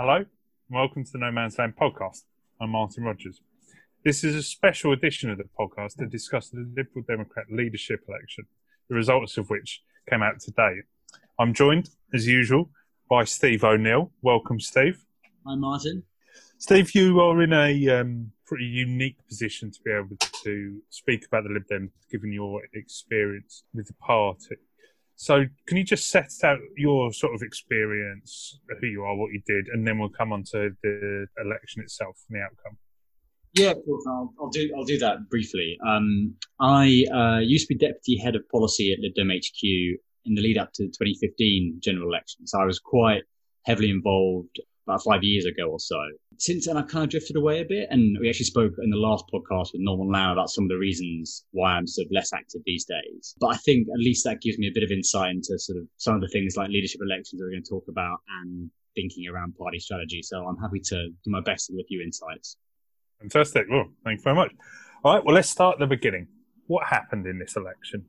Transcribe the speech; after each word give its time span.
Hello, 0.00 0.14
and 0.14 0.26
welcome 0.70 1.02
to 1.02 1.10
the 1.10 1.18
No 1.18 1.32
Man's 1.32 1.58
Land 1.58 1.74
podcast. 1.74 2.22
I'm 2.60 2.70
Martin 2.70 3.02
Rogers. 3.02 3.40
This 4.04 4.22
is 4.22 4.36
a 4.36 4.44
special 4.44 4.92
edition 4.92 5.28
of 5.28 5.38
the 5.38 5.48
podcast 5.58 5.96
to 5.96 6.06
discuss 6.06 6.50
the 6.50 6.70
Liberal 6.76 7.04
Democrat 7.04 7.46
leadership 7.50 8.04
election, 8.08 8.46
the 8.88 8.94
results 8.94 9.38
of 9.38 9.50
which 9.50 9.82
came 10.08 10.22
out 10.22 10.38
today. 10.38 10.82
I'm 11.40 11.52
joined, 11.52 11.90
as 12.14 12.28
usual, 12.28 12.70
by 13.10 13.24
Steve 13.24 13.64
O'Neill. 13.64 14.12
Welcome, 14.22 14.60
Steve. 14.60 15.04
Hi, 15.44 15.56
Martin. 15.56 16.04
Steve, 16.58 16.94
you 16.94 17.18
are 17.18 17.42
in 17.42 17.52
a 17.52 17.88
um, 17.88 18.30
pretty 18.46 18.66
unique 18.66 19.16
position 19.26 19.72
to 19.72 19.80
be 19.84 19.90
able 19.90 20.16
to 20.44 20.80
speak 20.90 21.26
about 21.26 21.42
the 21.42 21.50
Lib 21.50 21.64
Dems, 21.68 21.90
given 22.08 22.30
your 22.30 22.62
experience 22.72 23.64
with 23.74 23.88
the 23.88 23.94
party. 23.94 24.58
So, 25.20 25.44
can 25.66 25.76
you 25.76 25.82
just 25.82 26.10
set 26.10 26.30
out 26.44 26.60
your 26.76 27.12
sort 27.12 27.34
of 27.34 27.42
experience, 27.42 28.60
who 28.80 28.86
you 28.86 29.02
are, 29.02 29.16
what 29.16 29.32
you 29.32 29.42
did, 29.44 29.66
and 29.66 29.84
then 29.84 29.98
we'll 29.98 30.10
come 30.10 30.32
on 30.32 30.44
to 30.52 30.70
the 30.84 31.26
election 31.44 31.82
itself 31.82 32.16
and 32.28 32.38
the 32.38 32.44
outcome. 32.44 32.78
Yeah, 33.54 33.70
of 33.72 33.84
course. 33.84 34.04
I'll, 34.06 34.32
I'll 34.40 34.50
do. 34.50 34.72
I'll 34.76 34.84
do 34.84 34.96
that 34.98 35.28
briefly. 35.28 35.76
Um, 35.84 36.36
I 36.60 37.04
uh, 37.12 37.40
used 37.40 37.66
to 37.66 37.74
be 37.74 37.78
deputy 37.84 38.16
head 38.16 38.36
of 38.36 38.48
policy 38.48 38.92
at 38.92 39.00
Lib 39.00 39.14
Dem 39.14 39.30
HQ 39.30 39.64
in 39.64 40.34
the 40.36 40.40
lead 40.40 40.56
up 40.56 40.72
to 40.74 40.84
the 40.84 40.90
2015 40.90 41.80
general 41.82 42.08
election, 42.08 42.46
so 42.46 42.60
I 42.60 42.64
was 42.64 42.78
quite 42.78 43.24
heavily 43.64 43.90
involved 43.90 44.60
about 44.88 45.02
five 45.02 45.22
years 45.22 45.44
ago 45.44 45.68
or 45.70 45.80
so. 45.80 45.98
Since 46.38 46.66
then, 46.66 46.76
I've 46.76 46.88
kind 46.88 47.04
of 47.04 47.10
drifted 47.10 47.36
away 47.36 47.60
a 47.60 47.64
bit, 47.64 47.88
and 47.90 48.16
we 48.20 48.28
actually 48.28 48.46
spoke 48.46 48.72
in 48.82 48.90
the 48.90 48.96
last 48.96 49.24
podcast 49.32 49.72
with 49.72 49.82
Norman 49.82 50.10
Lamb 50.12 50.32
about 50.32 50.50
some 50.50 50.64
of 50.64 50.70
the 50.70 50.78
reasons 50.78 51.44
why 51.50 51.72
I'm 51.72 51.86
sort 51.86 52.06
of 52.06 52.12
less 52.12 52.32
active 52.32 52.62
these 52.64 52.84
days. 52.84 53.34
But 53.40 53.48
I 53.48 53.56
think 53.56 53.88
at 53.92 54.00
least 54.00 54.24
that 54.24 54.40
gives 54.40 54.58
me 54.58 54.68
a 54.68 54.72
bit 54.72 54.84
of 54.84 54.90
insight 54.90 55.30
into 55.30 55.58
sort 55.58 55.78
of 55.78 55.86
some 55.96 56.14
of 56.14 56.20
the 56.20 56.28
things 56.28 56.56
like 56.56 56.70
leadership 56.70 57.00
elections 57.02 57.38
that 57.38 57.44
we're 57.44 57.50
going 57.50 57.64
to 57.64 57.70
talk 57.70 57.86
about 57.88 58.18
and 58.40 58.70
thinking 58.94 59.28
around 59.28 59.56
party 59.56 59.78
strategy. 59.78 60.22
So 60.22 60.46
I'm 60.46 60.58
happy 60.58 60.80
to 60.80 61.08
do 61.08 61.30
my 61.30 61.40
best 61.40 61.70
a 61.70 61.84
few 61.86 62.02
insights. 62.02 62.56
Fantastic. 63.20 63.66
Well, 63.68 63.86
thank 64.04 64.18
you 64.18 64.24
very 64.24 64.36
much. 64.36 64.52
All 65.04 65.14
right, 65.14 65.24
well, 65.24 65.34
let's 65.34 65.48
start 65.48 65.74
at 65.74 65.78
the 65.80 65.86
beginning. 65.86 66.28
What 66.66 66.86
happened 66.86 67.26
in 67.26 67.38
this 67.38 67.56
election? 67.56 68.04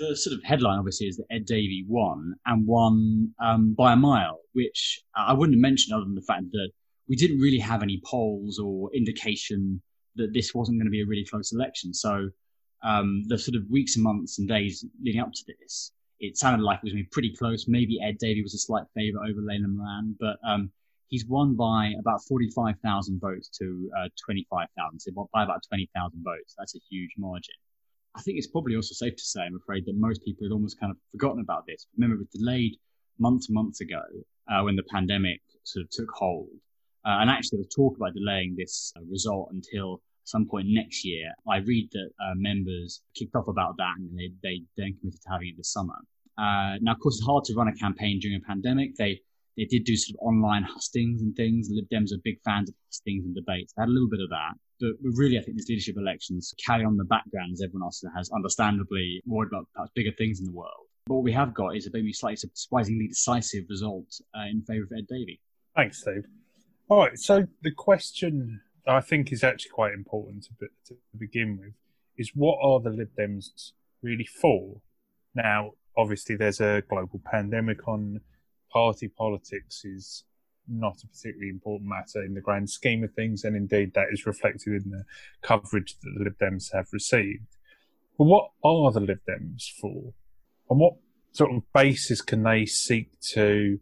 The 0.00 0.16
sort 0.16 0.34
of 0.34 0.42
headline 0.42 0.78
obviously 0.78 1.06
is 1.06 1.16
that 1.18 1.26
Ed 1.30 1.44
Davey 1.44 1.84
won 1.86 2.34
and 2.46 2.66
won 2.66 3.34
um, 3.38 3.74
by 3.74 3.92
a 3.92 3.96
mile, 3.96 4.40
which 4.52 5.02
I 5.14 5.32
wouldn't 5.32 5.56
have 5.56 5.62
mentioned 5.62 5.94
other 5.94 6.04
than 6.04 6.14
the 6.14 6.22
fact 6.22 6.44
that 6.52 6.70
we 7.08 7.16
didn't 7.16 7.40
really 7.40 7.58
have 7.58 7.82
any 7.82 8.00
polls 8.04 8.58
or 8.58 8.92
indication 8.94 9.82
that 10.16 10.32
this 10.32 10.54
wasn't 10.54 10.78
going 10.78 10.86
to 10.86 10.90
be 10.90 11.02
a 11.02 11.06
really 11.06 11.24
close 11.24 11.52
election. 11.52 11.92
So 11.92 12.30
um, 12.82 13.24
the 13.26 13.38
sort 13.38 13.56
of 13.56 13.62
weeks 13.70 13.96
and 13.96 14.04
months 14.04 14.38
and 14.38 14.48
days 14.48 14.84
leading 15.02 15.20
up 15.20 15.32
to 15.32 15.54
this, 15.60 15.92
it 16.18 16.36
sounded 16.36 16.64
like 16.64 16.78
it 16.78 16.84
was 16.84 16.92
going 16.92 17.04
to 17.04 17.08
be 17.08 17.12
pretty 17.12 17.34
close. 17.36 17.66
Maybe 17.68 17.98
Ed 18.02 18.18
Davey 18.18 18.42
was 18.42 18.54
a 18.54 18.58
slight 18.58 18.84
favourite 18.94 19.30
over 19.30 19.40
Layla 19.40 19.68
Moran, 19.68 20.16
but 20.18 20.36
um, 20.46 20.70
he's 21.08 21.26
won 21.26 21.56
by 21.56 21.92
about 21.98 22.22
45,000 22.24 23.20
votes 23.20 23.48
to 23.58 23.90
uh, 23.98 24.08
25,000, 24.24 25.00
so 25.00 25.28
by 25.32 25.42
about 25.42 25.62
20,000 25.68 26.22
votes. 26.24 26.54
That's 26.58 26.74
a 26.74 26.80
huge 26.88 27.10
margin. 27.18 27.54
I 28.16 28.22
think 28.22 28.38
it's 28.38 28.46
probably 28.48 28.76
also 28.76 28.94
safe 28.94 29.16
to 29.16 29.22
say, 29.22 29.42
I'm 29.42 29.56
afraid, 29.56 29.86
that 29.86 29.94
most 29.96 30.24
people 30.24 30.44
had 30.44 30.52
almost 30.52 30.80
kind 30.80 30.90
of 30.90 30.96
forgotten 31.12 31.40
about 31.40 31.66
this. 31.66 31.86
Remember, 31.96 32.16
it 32.16 32.18
was 32.18 32.28
delayed 32.28 32.76
months 33.18 33.48
and 33.48 33.54
months 33.54 33.80
ago 33.80 34.02
uh, 34.50 34.62
when 34.62 34.76
the 34.76 34.82
pandemic 34.84 35.40
sort 35.64 35.84
of 35.84 35.90
took 35.90 36.10
hold. 36.10 36.48
Uh, 37.06 37.20
and 37.20 37.30
actually, 37.30 37.58
there 37.58 37.60
was 37.60 37.74
talk 37.74 37.96
about 37.96 38.14
delaying 38.14 38.56
this 38.56 38.92
uh, 38.96 39.00
result 39.08 39.48
until 39.52 40.02
some 40.24 40.46
point 40.46 40.66
next 40.68 41.04
year. 41.04 41.32
I 41.48 41.58
read 41.58 41.88
that 41.92 42.10
uh, 42.22 42.34
members 42.36 43.02
kicked 43.14 43.34
off 43.34 43.48
about 43.48 43.76
that 43.78 43.94
and 43.98 44.18
they, 44.18 44.32
they 44.42 44.62
then 44.76 44.96
committed 45.00 45.20
to 45.22 45.30
having 45.30 45.48
it 45.48 45.56
this 45.56 45.72
summer. 45.72 45.96
Uh, 46.38 46.76
now, 46.80 46.92
of 46.92 47.00
course, 47.00 47.16
it's 47.16 47.26
hard 47.26 47.44
to 47.44 47.54
run 47.54 47.68
a 47.68 47.74
campaign 47.74 48.18
during 48.20 48.40
a 48.42 48.46
pandemic. 48.46 48.96
They 48.96 49.20
they 49.56 49.64
did 49.64 49.84
do 49.84 49.96
sort 49.96 50.16
of 50.18 50.26
online 50.26 50.62
hustings 50.62 51.20
and 51.20 51.34
things. 51.36 51.68
Lib 51.70 51.86
Dems 51.92 52.12
are 52.12 52.18
big 52.24 52.40
fans 52.44 52.70
of 52.70 52.74
hustings 52.86 53.24
and 53.26 53.34
debates. 53.34 53.72
They 53.72 53.82
had 53.82 53.88
a 53.88 53.92
little 53.92 54.08
bit 54.08 54.20
of 54.20 54.30
that. 54.30 54.54
But, 54.80 54.92
really, 55.02 55.38
I 55.38 55.42
think 55.42 55.56
these 55.56 55.68
leadership 55.68 55.96
elections 55.98 56.54
carry 56.64 56.84
on 56.84 56.96
the 56.96 57.04
background 57.04 57.52
as 57.52 57.62
everyone 57.62 57.86
else 57.86 58.02
has 58.16 58.30
understandably 58.30 59.22
worried 59.26 59.48
about 59.52 59.68
perhaps 59.74 59.92
bigger 59.94 60.12
things 60.16 60.40
in 60.40 60.46
the 60.46 60.52
world. 60.52 60.86
But 61.06 61.16
what 61.16 61.24
we 61.24 61.32
have 61.32 61.54
got 61.54 61.76
is 61.76 61.86
a 61.86 61.90
maybe 61.92 62.12
slightly 62.12 62.36
surprisingly 62.36 63.08
decisive 63.08 63.64
result 63.68 64.06
uh, 64.34 64.46
in 64.50 64.62
favour 64.62 64.84
of 64.84 64.92
Ed 64.96 65.06
Davey. 65.08 65.40
Thanks, 65.76 66.00
Steve. 66.00 66.24
All 66.88 66.98
right, 66.98 67.18
so 67.18 67.46
the 67.62 67.70
question 67.70 68.60
I 68.86 69.00
think 69.00 69.32
is 69.32 69.44
actually 69.44 69.70
quite 69.70 69.92
important 69.92 70.44
to, 70.44 70.66
to 70.88 70.96
begin 71.18 71.58
with 71.58 71.74
is 72.16 72.32
what 72.34 72.58
are 72.62 72.80
the 72.80 72.90
Lib 72.90 73.10
Dems 73.18 73.72
really 74.02 74.24
for? 74.26 74.80
Now, 75.34 75.72
obviously, 75.96 76.36
there's 76.36 76.60
a 76.60 76.82
global 76.88 77.20
pandemic 77.24 77.86
on 77.86 78.20
party 78.72 79.08
politics 79.08 79.84
is 79.84 80.24
not 80.70 81.02
a 81.02 81.06
particularly 81.06 81.50
important 81.50 81.88
matter 81.88 82.24
in 82.24 82.34
the 82.34 82.40
grand 82.40 82.70
scheme 82.70 83.04
of 83.04 83.12
things, 83.14 83.44
and 83.44 83.56
indeed 83.56 83.92
that 83.94 84.08
is 84.12 84.26
reflected 84.26 84.84
in 84.84 84.90
the 84.90 85.04
coverage 85.42 85.96
that 86.02 86.14
the 86.16 86.24
Lib 86.24 86.38
Dems 86.38 86.72
have 86.72 86.86
received. 86.92 87.56
But 88.16 88.24
what 88.24 88.50
are 88.62 88.92
the 88.92 89.00
Lib 89.00 89.20
Dems 89.28 89.64
for? 89.80 90.12
On 90.68 90.78
what 90.78 90.94
sort 91.32 91.52
of 91.52 91.62
basis 91.72 92.20
can 92.20 92.42
they 92.42 92.66
seek 92.66 93.18
to 93.32 93.78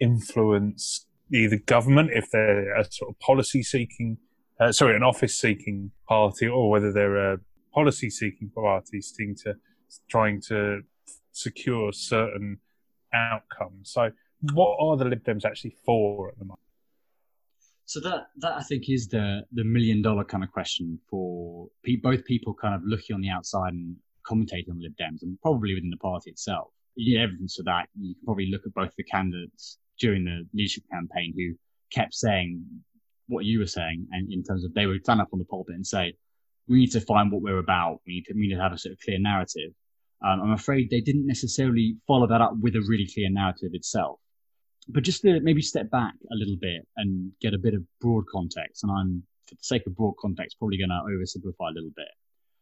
influence 0.00 1.06
either 1.32 1.58
government 1.58 2.10
if 2.12 2.30
they're 2.30 2.74
a 2.76 2.84
sort 2.90 3.10
of 3.10 3.18
policy 3.20 3.62
seeking, 3.62 4.18
uh, 4.60 4.72
sorry, 4.72 4.96
an 4.96 5.02
office 5.02 5.38
seeking 5.38 5.90
party, 6.08 6.46
or 6.46 6.70
whether 6.70 6.92
they're 6.92 7.32
a 7.34 7.38
policy 7.72 8.10
seeking 8.10 8.50
party 8.50 9.00
seeking 9.00 9.34
to 9.36 9.54
trying 10.08 10.40
to 10.40 10.82
secure 11.32 11.92
certain 11.92 12.58
outcomes. 13.12 13.90
So, 13.92 14.10
what 14.52 14.76
are 14.80 14.96
the 14.96 15.04
Lib 15.04 15.24
Dems 15.24 15.44
actually 15.44 15.74
for 15.84 16.28
at 16.28 16.38
the 16.38 16.44
moment? 16.44 16.60
So 17.84 18.00
that 18.00 18.28
that 18.36 18.52
I 18.52 18.62
think 18.62 18.88
is 18.88 19.08
the 19.08 19.42
the 19.52 19.64
million 19.64 20.00
dollar 20.00 20.24
kind 20.24 20.44
of 20.44 20.52
question 20.52 20.98
for 21.10 21.68
pe- 21.84 21.96
both 21.96 22.24
people 22.24 22.54
kind 22.54 22.74
of 22.74 22.82
looking 22.84 23.14
on 23.14 23.20
the 23.20 23.30
outside 23.30 23.72
and 23.72 23.96
commentating 24.24 24.70
on 24.70 24.80
Lib 24.80 24.94
Dems, 25.00 25.22
and 25.22 25.40
probably 25.40 25.74
within 25.74 25.90
the 25.90 25.96
party 25.96 26.30
itself. 26.30 26.68
You 26.94 27.18
need 27.18 27.22
evidence 27.22 27.56
for 27.56 27.64
that. 27.64 27.88
You 27.98 28.14
can 28.14 28.24
probably 28.24 28.50
look 28.50 28.62
at 28.64 28.74
both 28.74 28.94
the 28.96 29.04
candidates 29.04 29.78
during 29.98 30.24
the 30.24 30.46
leadership 30.54 30.84
campaign 30.90 31.34
who 31.36 31.54
kept 31.90 32.14
saying 32.14 32.64
what 33.26 33.44
you 33.44 33.58
were 33.58 33.66
saying, 33.66 34.06
and 34.12 34.32
in 34.32 34.42
terms 34.42 34.64
of 34.64 34.72
they 34.74 34.86
would 34.86 35.02
stand 35.02 35.20
up 35.20 35.28
on 35.32 35.38
the 35.38 35.44
pulpit 35.44 35.74
and 35.74 35.86
say, 35.86 36.14
"We 36.68 36.78
need 36.78 36.92
to 36.92 37.00
find 37.00 37.30
what 37.30 37.42
we're 37.42 37.58
about. 37.58 38.00
We 38.06 38.14
need 38.14 38.26
to 38.26 38.34
we 38.34 38.42
need 38.42 38.54
to 38.54 38.60
have 38.60 38.72
a 38.72 38.78
sort 38.78 38.92
of 38.92 39.00
clear 39.00 39.18
narrative." 39.18 39.72
Um, 40.22 40.42
I'm 40.42 40.52
afraid 40.52 40.90
they 40.90 41.00
didn't 41.00 41.26
necessarily 41.26 41.96
follow 42.06 42.26
that 42.26 42.40
up 42.40 42.52
with 42.60 42.76
a 42.76 42.82
really 42.82 43.08
clear 43.12 43.30
narrative 43.30 43.70
itself. 43.72 44.20
But 44.88 45.04
just 45.04 45.22
to 45.22 45.40
maybe 45.40 45.62
step 45.62 45.90
back 45.90 46.14
a 46.32 46.34
little 46.34 46.56
bit 46.60 46.86
and 46.96 47.32
get 47.40 47.54
a 47.54 47.58
bit 47.58 47.74
of 47.74 47.82
broad 48.00 48.24
context, 48.32 48.82
and 48.82 48.90
I'm, 48.92 49.22
for 49.46 49.54
the 49.54 49.62
sake 49.62 49.86
of 49.86 49.96
broad 49.96 50.14
context, 50.20 50.58
probably 50.58 50.78
going 50.78 50.90
to 50.90 51.02
oversimplify 51.06 51.70
a 51.70 51.74
little 51.74 51.92
bit. 51.94 52.08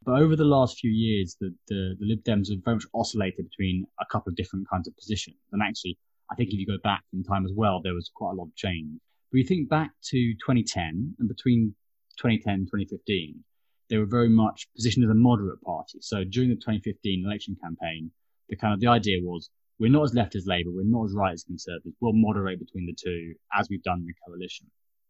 But 0.04 0.20
over 0.20 0.36
the 0.36 0.44
last 0.44 0.78
few 0.78 0.90
years, 0.90 1.36
the, 1.40 1.54
the, 1.68 1.96
the 1.98 2.06
Lib 2.06 2.22
Dems 2.24 2.50
have 2.50 2.64
very 2.64 2.76
much 2.76 2.86
oscillated 2.94 3.48
between 3.50 3.86
a 4.00 4.06
couple 4.06 4.30
of 4.30 4.36
different 4.36 4.68
kinds 4.68 4.88
of 4.88 4.96
positions. 4.96 5.36
And 5.52 5.62
actually, 5.62 5.98
I 6.30 6.34
think 6.34 6.50
if 6.50 6.58
you 6.58 6.66
go 6.66 6.78
back 6.82 7.02
in 7.12 7.24
time 7.24 7.44
as 7.44 7.52
well, 7.54 7.80
there 7.82 7.94
was 7.94 8.10
quite 8.14 8.32
a 8.32 8.34
lot 8.34 8.44
of 8.44 8.56
change. 8.56 9.00
But 9.30 9.38
you 9.38 9.44
think 9.44 9.68
back 9.68 9.90
to 10.10 10.34
2010 10.34 11.16
and 11.18 11.28
between 11.28 11.74
2010 12.18 12.54
and 12.54 12.66
2015, 12.66 13.44
they 13.90 13.98
were 13.98 14.06
very 14.06 14.28
much 14.28 14.68
positioned 14.74 15.04
as 15.04 15.10
a 15.10 15.14
moderate 15.14 15.60
party. 15.62 15.98
So 16.00 16.24
during 16.24 16.50
the 16.50 16.56
2015 16.56 17.24
election 17.24 17.56
campaign, 17.62 18.10
the 18.48 18.56
kind 18.56 18.74
of 18.74 18.80
the 18.80 18.86
idea 18.86 19.18
was 19.22 19.50
we're 19.78 19.90
not 19.90 20.04
as 20.04 20.14
left 20.14 20.34
as 20.34 20.46
Labour, 20.46 20.70
we're 20.70 20.84
not 20.84 21.04
as 21.04 21.14
right 21.14 21.32
as 21.32 21.44
Conservatives. 21.44 21.96
We'll 22.00 22.12
moderate 22.12 22.58
between 22.58 22.86
the 22.86 22.94
two 22.94 23.34
as 23.58 23.68
we've 23.68 23.82
done 23.82 24.00
in 24.00 24.06
the 24.06 24.14
coalition. 24.26 24.66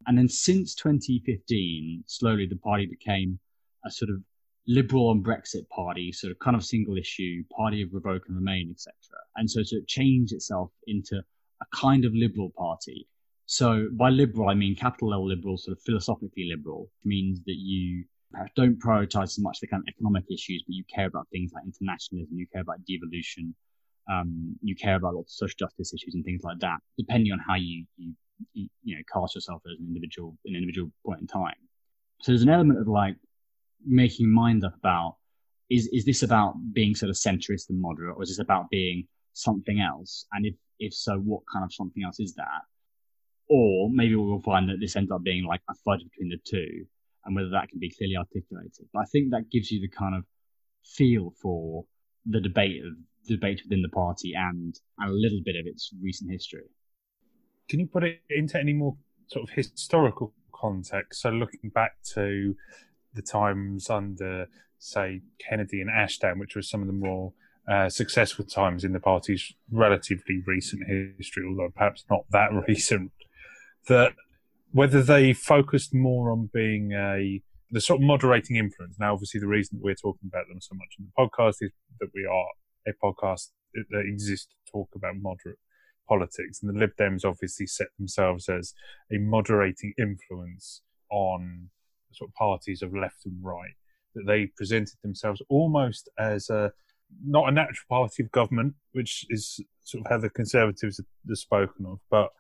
And 0.07 0.17
then 0.17 0.29
since 0.29 0.75
2015, 0.75 2.05
slowly 2.07 2.47
the 2.47 2.57
party 2.57 2.87
became 2.87 3.39
a 3.85 3.91
sort 3.91 4.11
of 4.11 4.23
liberal 4.67 5.11
and 5.11 5.25
Brexit 5.25 5.69
party, 5.71 6.13
sort 6.13 6.31
of 6.31 6.39
kind 6.39 6.55
of 6.55 6.65
single 6.65 6.99
issue, 6.99 7.43
party 7.51 7.83
of 7.83 7.89
revoke 7.93 8.25
and 8.29 8.37
remain, 8.37 8.71
etc. 8.71 8.93
And 9.37 9.51
so 9.51 9.63
to 9.63 9.83
change 9.87 10.33
itself 10.33 10.71
into 10.87 11.17
a 11.17 11.77
kind 11.77 12.05
of 12.05 12.15
liberal 12.15 12.53
party. 12.57 13.09
So 13.47 13.89
by 13.93 14.11
liberal, 14.11 14.51
I 14.51 14.55
mean 14.55 14.77
capital 14.77 15.15
L 15.15 15.27
liberal, 15.27 15.57
sort 15.57 15.77
of 15.77 15.83
philosophically 15.83 16.49
liberal, 16.55 16.91
means 17.05 17.41
that 17.47 17.57
you 17.57 18.05
don't 18.55 18.79
prioritize 18.79 19.23
as 19.23 19.39
much 19.39 19.59
the 19.61 19.67
kind 19.67 19.83
of 19.83 19.89
economic 19.89 20.25
issues, 20.31 20.63
but 20.67 20.75
you 20.75 20.85
care 20.95 21.07
about 21.07 21.27
things 21.33 21.51
like 21.55 21.65
internationalism, 21.65 22.39
you 22.39 22.47
care 22.53 22.61
about 22.61 22.85
devolution, 22.85 23.55
um, 24.09 24.57
you 24.63 24.75
care 24.75 24.97
about 24.97 25.15
lots 25.15 25.35
of 25.35 25.49
social 25.49 25.57
justice 25.59 25.93
issues 25.93 26.15
and 26.15 26.25
things 26.25 26.43
like 26.43 26.59
that, 26.61 26.79
depending 26.97 27.33
on 27.33 27.39
how 27.39 27.57
you, 27.57 27.85
you, 27.97 28.15
you, 28.55 28.97
know, 28.97 29.03
cast 29.13 29.35
yourself 29.35 29.63
as 29.67 29.79
an 29.79 29.87
individual, 29.87 30.37
an 30.47 30.55
individual 30.55 30.91
point 31.05 31.21
in 31.21 31.27
time. 31.27 31.55
So 32.23 32.33
there's 32.33 32.43
an 32.43 32.49
element 32.49 32.81
of 32.81 32.89
like 32.89 33.17
making 33.87 34.33
mind 34.33 34.65
up 34.65 34.75
about, 34.77 35.17
is, 35.71 35.89
is 35.93 36.05
this 36.05 36.23
about 36.23 36.55
being 36.73 36.95
sort 36.95 37.11
of 37.11 37.17
centrist 37.17 37.69
and 37.69 37.81
moderate, 37.81 38.17
or 38.17 38.23
is 38.23 38.31
this 38.31 38.39
about 38.39 38.71
being 38.71 39.07
something 39.35 39.81
else? 39.81 40.25
And 40.33 40.47
if, 40.47 40.55
if 40.79 40.95
so, 40.95 41.19
what 41.19 41.43
kind 41.53 41.65
of 41.65 41.73
something 41.73 42.03
else 42.03 42.19
is 42.19 42.35
that? 42.35 42.63
Or 43.51 43.91
maybe 43.91 44.15
we'll 44.15 44.41
find 44.41 44.69
that 44.69 44.79
this 44.81 44.97
ends 44.97 45.11
up 45.11 45.23
being 45.23 45.45
like 45.45 45.61
a 45.69 45.75
fudge 45.85 46.03
between 46.05 46.31
the 46.31 46.39
two 46.45 46.87
and 47.25 47.37
whether 47.37 47.51
that 47.51 47.69
can 47.69 47.79
be 47.79 47.91
clearly 47.91 48.17
articulated. 48.17 48.87
But 48.93 49.01
I 49.01 49.05
think 49.05 49.31
that 49.31 49.51
gives 49.51 49.71
you 49.71 49.81
the 49.81 49.89
kind 49.89 50.15
of 50.15 50.25
feel 50.85 51.35
for 51.43 51.85
the 52.27 52.41
debate 52.41 52.83
of 52.85 52.93
debate 53.29 53.61
within 53.65 53.83
the 53.83 53.89
party 53.89 54.33
and, 54.37 54.79
and 54.99 55.11
a 55.11 55.15
little 55.15 55.41
bit 55.45 55.57
of 55.57 55.67
its 55.67 55.91
recent 56.03 56.31
history. 56.31 56.63
can 57.69 57.81
you 57.81 57.87
put 57.87 58.05
it 58.05 58.21
into 58.31 58.59
any 58.59 58.73
more 58.73 58.97
sort 59.29 59.49
of 59.49 59.55
historical 59.55 60.33
context? 60.55 61.23
So 61.23 61.31
looking 61.31 61.71
back 61.71 61.93
to 62.15 62.55
the 63.15 63.23
times 63.23 63.91
under, 63.91 64.47
say, 64.79 65.23
Kennedy 65.39 65.81
and 65.81 65.91
Ashdown, 65.91 66.39
which 66.39 66.57
were 66.57 66.63
some 66.63 66.81
of 66.81 66.87
the 66.87 66.93
more 66.93 67.33
uh, 67.71 67.89
successful 67.89 68.45
times 68.45 68.85
in 68.85 68.93
the 68.93 69.01
party's 69.01 69.53
relatively 69.71 70.43
recent 70.47 70.83
history, 71.19 71.45
although 71.47 71.71
perhaps 71.75 72.05
not 72.11 72.25
that 72.31 72.51
recent, 72.69 73.13
that 73.89 74.13
whether 74.73 75.03
they 75.03 75.33
focused 75.33 75.95
more 75.95 76.31
on 76.31 76.51
being 76.53 76.93
a 76.93 77.43
the 77.71 77.81
sort 77.81 78.01
of 78.01 78.07
moderating 78.07 78.57
influence. 78.57 78.97
Now, 78.99 79.13
obviously, 79.13 79.41
the 79.41 79.47
reason 79.47 79.79
that 79.79 79.85
we're 79.85 79.95
talking 79.95 80.29
about 80.29 80.49
them 80.49 80.61
so 80.61 80.75
much 80.75 80.97
in 80.99 81.07
the 81.07 81.23
podcast 81.23 81.57
is 81.61 81.71
that 82.01 82.09
we 82.15 82.25
are 82.25 82.47
a 82.89 83.07
podcast 83.07 83.49
that 83.75 84.05
exists 84.07 84.47
to 84.47 84.73
talk 84.73 84.89
about 84.95 85.15
moderate 85.21 85.59
politics, 86.09 86.63
and 86.63 86.75
the 86.75 86.79
Lib 86.79 86.91
Dems 86.99 87.25
obviously 87.25 87.67
set 87.67 87.89
themselves 87.99 88.49
as 88.49 88.73
a 89.13 89.19
moderating 89.19 89.93
influence 89.99 90.83
on 91.11 91.69
sort 92.13 92.31
of 92.31 92.35
parties 92.35 92.83
of 92.83 92.95
left 92.95 93.27
and 93.27 93.37
right. 93.43 93.75
That 94.15 94.25
they 94.27 94.47
presented 94.57 94.97
themselves 95.03 95.43
almost 95.49 96.09
as 96.19 96.49
a 96.49 96.73
not 97.25 97.49
a 97.49 97.53
natural 97.53 97.87
party 97.89 98.23
of 98.23 98.33
government, 98.33 98.75
which 98.93 99.25
is 99.31 99.61
sort 99.85 100.05
of 100.05 100.11
how 100.11 100.19
the 100.19 100.31
Conservatives 100.31 101.01
are 101.01 101.35
spoken 101.35 101.87
of, 101.87 102.01
but 102.11 102.31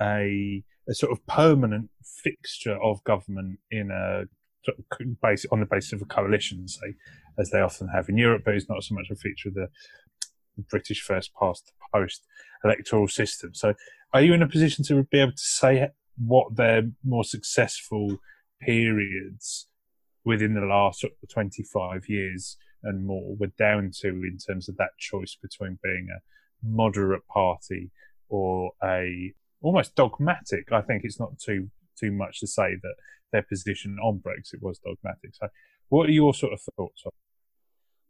a 0.00 0.62
a 0.88 0.94
sort 0.94 1.12
of 1.12 1.26
permanent 1.26 1.90
fixture 2.22 2.80
of 2.82 3.02
government 3.04 3.58
in 3.70 3.90
a 3.90 4.24
sort 4.66 4.78
of 4.78 5.20
base 5.20 5.46
on 5.50 5.60
the 5.60 5.66
basis 5.66 5.92
of 5.92 6.02
a 6.02 6.06
coalition, 6.06 6.66
say, 6.68 6.94
as 7.38 7.50
they 7.50 7.60
often 7.60 7.88
have 7.88 8.08
in 8.08 8.18
Europe, 8.18 8.42
but 8.44 8.54
it's 8.54 8.68
not 8.68 8.82
so 8.82 8.94
much 8.94 9.06
a 9.10 9.16
feature 9.16 9.48
of 9.48 9.54
the, 9.54 9.68
the 10.56 10.62
British 10.70 11.02
first 11.02 11.30
past 11.38 11.66
the 11.66 11.72
post 11.98 12.24
electoral 12.64 13.08
system. 13.08 13.54
So, 13.54 13.74
are 14.12 14.22
you 14.22 14.34
in 14.34 14.42
a 14.42 14.48
position 14.48 14.84
to 14.84 15.02
be 15.04 15.20
able 15.20 15.32
to 15.32 15.38
say 15.38 15.88
what 16.16 16.56
their 16.56 16.90
more 17.04 17.24
successful 17.24 18.18
periods 18.60 19.68
within 20.24 20.54
the 20.54 20.60
last 20.60 21.00
sort 21.00 21.12
of 21.22 21.28
25 21.28 22.08
years 22.08 22.56
and 22.82 23.06
more 23.06 23.36
were 23.36 23.52
down 23.58 23.90
to 24.00 24.08
in 24.08 24.38
terms 24.38 24.68
of 24.68 24.76
that 24.76 24.90
choice 24.98 25.36
between 25.40 25.78
being 25.82 26.08
a 26.10 26.20
moderate 26.62 27.26
party 27.28 27.90
or 28.28 28.72
a 28.82 29.32
almost 29.60 29.94
dogmatic. 29.94 30.72
I 30.72 30.80
think 30.80 31.02
it's 31.04 31.20
not 31.20 31.38
too 31.38 31.70
too 31.98 32.12
much 32.12 32.40
to 32.40 32.46
say 32.46 32.76
that 32.82 32.94
their 33.32 33.42
position 33.42 33.98
on 34.02 34.20
Brexit 34.20 34.62
was 34.62 34.78
dogmatic. 34.78 35.34
So, 35.34 35.48
what 35.88 36.08
are 36.08 36.12
your 36.12 36.34
sort 36.34 36.52
of 36.52 36.60
thoughts 36.60 37.02
on? 37.04 37.12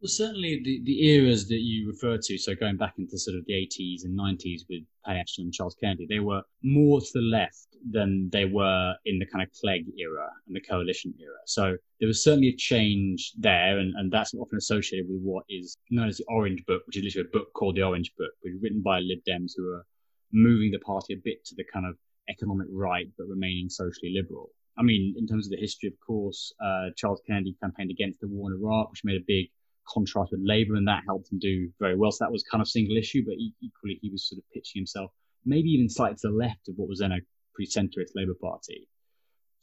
Well, 0.00 0.10
certainly 0.10 0.60
the, 0.62 0.82
the 0.84 1.08
eras 1.08 1.48
that 1.48 1.60
you 1.60 1.88
refer 1.88 2.18
to, 2.18 2.38
so 2.38 2.54
going 2.54 2.76
back 2.76 2.94
into 2.98 3.18
sort 3.18 3.38
of 3.38 3.46
the 3.46 3.54
80s 3.54 4.04
and 4.04 4.18
90s 4.18 4.60
with 4.68 4.82
Ashdown 5.06 5.46
and 5.46 5.54
Charles 5.54 5.74
Kennedy, 5.80 6.06
they 6.06 6.20
were 6.20 6.42
more 6.62 7.00
to 7.00 7.06
the 7.14 7.22
left 7.22 7.68
than 7.90 8.28
they 8.30 8.44
were 8.44 8.94
in 9.06 9.18
the 9.18 9.26
kind 9.26 9.42
of 9.42 9.48
Clegg 9.58 9.86
era 9.98 10.28
and 10.46 10.54
the 10.54 10.60
coalition 10.60 11.14
era. 11.18 11.38
So 11.46 11.76
there 11.98 12.06
was 12.06 12.22
certainly 12.22 12.48
a 12.48 12.56
change 12.56 13.32
there, 13.38 13.78
and, 13.78 13.94
and 13.96 14.12
that's 14.12 14.34
often 14.34 14.58
associated 14.58 15.08
with 15.08 15.22
what 15.22 15.44
is 15.48 15.78
known 15.90 16.08
as 16.08 16.18
the 16.18 16.26
Orange 16.28 16.62
Book, 16.66 16.82
which 16.86 16.98
is 16.98 17.04
literally 17.04 17.28
a 17.28 17.38
book 17.38 17.52
called 17.54 17.76
the 17.76 17.82
Orange 17.82 18.12
Book, 18.18 18.32
which 18.42 18.52
was 18.52 18.62
written 18.62 18.82
by 18.82 19.00
Lib 19.00 19.20
Dems 19.26 19.52
who 19.56 19.66
are 19.70 19.86
moving 20.30 20.70
the 20.72 20.78
party 20.80 21.14
a 21.14 21.20
bit 21.24 21.42
to 21.46 21.54
the 21.54 21.64
kind 21.72 21.86
of 21.86 21.96
economic 22.28 22.67
right 22.70 23.08
but 23.17 23.26
remaining 23.28 23.69
socially 23.69 24.14
liberal. 24.14 24.50
I 24.78 24.82
mean, 24.82 25.14
in 25.17 25.26
terms 25.26 25.46
of 25.46 25.52
the 25.52 25.56
history, 25.56 25.88
of 25.88 25.94
course, 26.06 26.52
uh, 26.62 26.90
Charles 26.96 27.23
Kennedy 27.26 27.56
campaigned 27.62 27.90
against 27.90 28.20
the 28.20 28.28
war 28.28 28.50
in 28.50 28.58
Iraq, 28.58 28.90
which 28.90 29.05
made 29.05 29.17
a 29.17 29.25
big 29.26 29.46
contrast 29.88 30.32
with 30.32 30.40
Labour, 30.44 30.75
and 30.75 30.87
that 30.87 31.05
helped 31.06 31.32
him 31.32 31.38
do 31.38 31.70
very 31.81 31.96
well. 31.96 32.12
So 32.12 32.25
that 32.25 32.32
was 32.32 32.44
kind 32.50 32.61
of 32.61 32.69
single 32.69 32.96
issue, 32.96 33.25
but 33.25 33.34
equally 33.62 33.99
he 34.02 34.11
was 34.11 34.28
sort 34.28 34.38
of 34.38 34.44
pitching 34.52 34.81
himself 34.81 35.11
maybe 35.46 35.69
even 35.70 35.88
slightly 35.88 36.17
to 36.17 36.28
the 36.28 36.34
left 36.34 36.69
of 36.69 36.75
what 36.76 36.88
was 36.88 36.99
then 36.99 37.12
a 37.12 37.20
pretty 37.55 37.70
centrist 37.70 38.11
Labour 38.14 38.34
Party. 38.40 38.88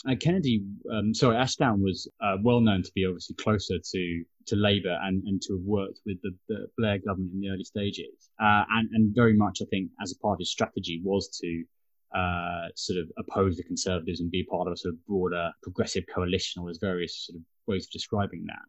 Uh, 0.10 0.15
Kennedy, 0.19 0.63
um, 0.92 1.13
sorry, 1.13 1.38
Ashdown 1.38 1.81
was 1.81 2.10
uh, 2.21 2.36
well 2.42 2.60
known 2.60 2.83
to 2.83 2.92
be 2.94 3.06
obviously 3.06 3.36
closer 3.36 3.75
to 3.80 4.24
to 4.48 4.56
Labour 4.57 4.98
and, 5.04 5.24
and 5.24 5.42
to 5.42 5.54
have 5.54 5.63
worked 5.63 6.01
with 6.06 6.21
the, 6.24 6.31
the 6.50 6.68
Blair 6.77 6.98
government 6.98 7.31
in 7.33 7.39
the 7.39 7.50
early 7.50 7.63
stages, 7.63 8.30
uh, 8.42 8.63
and 8.71 8.89
and 8.94 9.15
very 9.15 9.33
much 9.33 9.60
I 9.62 9.65
think 9.69 9.92
as 10.01 10.12
a 10.12 10.18
part 10.18 10.36
of 10.36 10.39
his 10.39 10.51
strategy 10.51 11.01
was 11.06 11.30
to 11.42 11.63
uh, 12.13 12.68
sort 12.75 13.00
of 13.00 13.12
oppose 13.18 13.57
the 13.57 13.63
Conservatives 13.63 14.19
and 14.19 14.30
be 14.30 14.44
part 14.44 14.68
of 14.68 14.74
a 14.74 14.77
sort 14.77 14.94
of 14.94 15.06
broader 15.06 15.51
progressive 15.62 16.04
coalition, 16.13 16.62
or 16.62 16.68
there's 16.68 16.80
various 16.80 17.25
sort 17.25 17.38
of 17.38 17.44
ways 17.68 17.86
of 17.86 17.92
describing 17.92 18.45
that. 18.48 18.62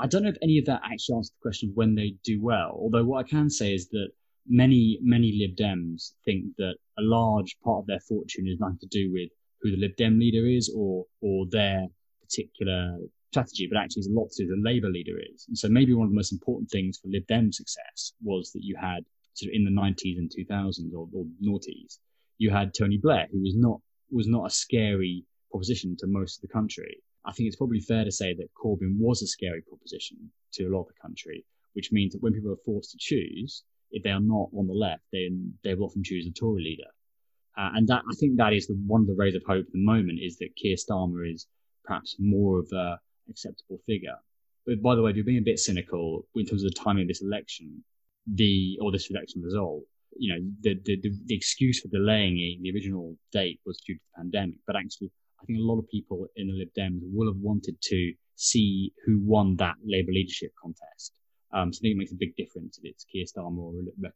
I 0.00 0.06
don't 0.06 0.24
know 0.24 0.30
if 0.30 0.36
any 0.42 0.58
of 0.58 0.64
that 0.66 0.82
actually 0.84 1.16
answers 1.16 1.30
the 1.30 1.42
question 1.42 1.70
of 1.70 1.76
when 1.76 1.94
they 1.94 2.16
do 2.24 2.42
well. 2.42 2.76
Although 2.78 3.04
what 3.04 3.24
I 3.24 3.28
can 3.28 3.48
say 3.48 3.74
is 3.74 3.88
that 3.90 4.08
many 4.48 4.98
many 5.02 5.32
Lib 5.38 5.56
Dems 5.56 6.12
think 6.24 6.46
that 6.58 6.74
a 6.98 7.02
large 7.02 7.56
part 7.64 7.80
of 7.80 7.86
their 7.86 8.00
fortune 8.00 8.46
is 8.48 8.58
nothing 8.58 8.78
to 8.80 8.86
do 8.88 9.12
with 9.12 9.30
who 9.60 9.70
the 9.70 9.76
Lib 9.76 9.96
Dem 9.96 10.18
leader 10.18 10.46
is 10.46 10.72
or 10.76 11.06
or 11.20 11.46
their 11.50 11.86
particular 12.20 12.98
strategy, 13.30 13.66
but 13.70 13.78
actually 13.78 14.00
it's 14.00 14.08
a 14.08 14.12
lot 14.12 14.30
to 14.30 14.44
do 14.44 14.50
with 14.50 14.62
the 14.62 14.68
Labour 14.68 14.90
leader 14.90 15.18
is. 15.32 15.46
And 15.48 15.56
so 15.56 15.68
maybe 15.68 15.94
one 15.94 16.06
of 16.06 16.10
the 16.10 16.16
most 16.16 16.32
important 16.32 16.70
things 16.70 16.98
for 16.98 17.08
Lib 17.08 17.26
Dem 17.26 17.52
success 17.52 18.12
was 18.22 18.52
that 18.52 18.62
you 18.62 18.76
had 18.76 19.04
sort 19.34 19.48
of 19.48 19.54
in 19.54 19.64
the 19.64 19.70
90s 19.70 20.18
and 20.18 20.30
2000s 20.30 20.92
or, 20.92 21.08
or 21.14 21.24
noughties, 21.42 21.98
you 22.42 22.50
had 22.50 22.74
Tony 22.74 22.98
Blair, 22.98 23.28
who 23.30 23.40
was 23.40 23.54
not 23.56 23.80
was 24.10 24.26
not 24.26 24.46
a 24.46 24.50
scary 24.50 25.24
proposition 25.50 25.96
to 25.98 26.06
most 26.06 26.38
of 26.38 26.42
the 26.42 26.52
country. 26.52 26.98
I 27.24 27.32
think 27.32 27.46
it's 27.46 27.56
probably 27.56 27.80
fair 27.80 28.04
to 28.04 28.10
say 28.10 28.34
that 28.34 28.50
Corbyn 28.60 28.98
was 28.98 29.22
a 29.22 29.28
scary 29.28 29.62
proposition 29.62 30.18
to 30.54 30.64
a 30.64 30.72
lot 30.74 30.82
of 30.82 30.88
the 30.88 31.00
country, 31.00 31.44
which 31.74 31.92
means 31.92 32.12
that 32.12 32.22
when 32.22 32.34
people 32.34 32.50
are 32.50 32.64
forced 32.66 32.90
to 32.90 32.98
choose, 32.98 33.62
if 33.92 34.02
they 34.02 34.10
are 34.10 34.20
not 34.20 34.48
on 34.58 34.66
the 34.66 34.74
left, 34.74 35.04
then 35.12 35.54
they 35.62 35.74
will 35.74 35.86
often 35.86 36.02
choose 36.02 36.26
a 36.26 36.32
Tory 36.32 36.64
leader. 36.64 36.90
Uh, 37.56 37.70
and 37.76 37.86
that 37.88 38.02
I 38.10 38.14
think 38.18 38.36
that 38.36 38.52
is 38.52 38.66
the, 38.66 38.74
one 38.86 39.02
of 39.02 39.06
the 39.06 39.20
rays 39.22 39.36
of 39.36 39.42
hope 39.46 39.66
at 39.66 39.72
the 39.72 39.86
moment 39.92 40.18
is 40.20 40.36
that 40.38 40.56
Keir 40.56 40.76
Starmer 40.76 41.30
is 41.32 41.46
perhaps 41.84 42.16
more 42.18 42.58
of 42.58 42.68
a 42.72 42.98
acceptable 43.30 43.78
figure. 43.86 44.18
But 44.66 44.82
by 44.82 44.94
the 44.94 45.02
way, 45.02 45.10
if 45.10 45.16
you're 45.16 45.24
being 45.32 45.38
a 45.46 45.50
bit 45.52 45.58
cynical 45.58 46.26
in 46.34 46.46
terms 46.46 46.64
of 46.64 46.70
the 46.70 46.80
timing 46.80 47.02
of 47.02 47.08
this 47.08 47.22
election, 47.22 47.84
the 48.26 48.78
or 48.80 48.90
this 48.90 49.10
election 49.10 49.42
result, 49.42 49.84
you 50.16 50.32
know, 50.32 50.40
the 50.62 50.80
the, 50.84 50.96
the, 51.00 51.34
excuse 51.34 51.80
for 51.80 51.88
delaying 51.88 52.36
the 52.62 52.70
original 52.72 53.16
date 53.32 53.60
was 53.64 53.80
due 53.86 53.94
to 53.94 54.00
the 54.00 54.22
pandemic. 54.22 54.58
But 54.66 54.76
actually, 54.76 55.10
I 55.40 55.44
think 55.44 55.58
a 55.58 55.62
lot 55.62 55.78
of 55.78 55.88
people 55.88 56.26
in 56.36 56.48
the 56.48 56.54
Lib 56.54 56.68
Dems 56.78 57.00
will 57.02 57.32
have 57.32 57.40
wanted 57.40 57.76
to 57.80 58.12
see 58.36 58.92
who 59.04 59.20
won 59.22 59.56
that 59.56 59.74
Labour 59.84 60.12
leadership 60.12 60.52
contest. 60.60 61.12
Um, 61.52 61.72
so 61.72 61.78
I 61.78 61.82
think 61.82 61.94
it 61.94 61.98
makes 61.98 62.12
a 62.12 62.16
big 62.16 62.34
difference 62.36 62.78
if 62.78 62.90
it's 62.90 63.04
Keir 63.04 63.24
Starmer 63.24 63.58
or 63.58 63.72
Rebecca, 63.72 64.14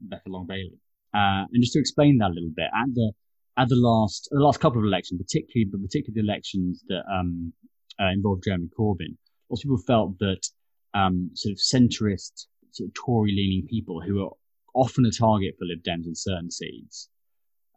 Rebecca 0.00 0.28
Long 0.28 0.46
Bailey. 0.46 0.78
Uh, 1.14 1.44
and 1.52 1.62
just 1.62 1.74
to 1.74 1.78
explain 1.78 2.18
that 2.18 2.30
a 2.30 2.34
little 2.34 2.52
bit, 2.54 2.64
at 2.74 2.94
the 2.94 3.12
at 3.56 3.68
the 3.68 3.76
last 3.76 4.28
the 4.30 4.40
last 4.40 4.60
couple 4.60 4.80
of 4.80 4.84
elections, 4.84 5.20
particularly 5.20 5.70
but 5.70 5.82
particularly 5.82 6.20
the 6.20 6.26
elections 6.26 6.82
that 6.88 7.04
um, 7.12 7.52
uh, 8.00 8.08
involved 8.08 8.44
Jeremy 8.44 8.68
Corbyn, 8.76 9.16
lots 9.48 9.62
of 9.62 9.68
people 9.68 9.78
felt 9.86 10.18
that 10.18 10.48
um, 10.94 11.30
sort 11.34 11.52
of 11.52 11.58
centrist, 11.58 12.46
sort 12.72 12.88
of 12.88 12.94
Tory-leaning 12.94 13.66
people 13.68 14.00
who 14.00 14.24
are 14.24 14.30
often 14.74 15.06
a 15.06 15.10
target 15.10 15.54
for 15.58 15.64
Lib 15.64 15.82
Dems 15.82 16.06
in 16.06 16.14
certain 16.14 16.50
seats 16.50 17.08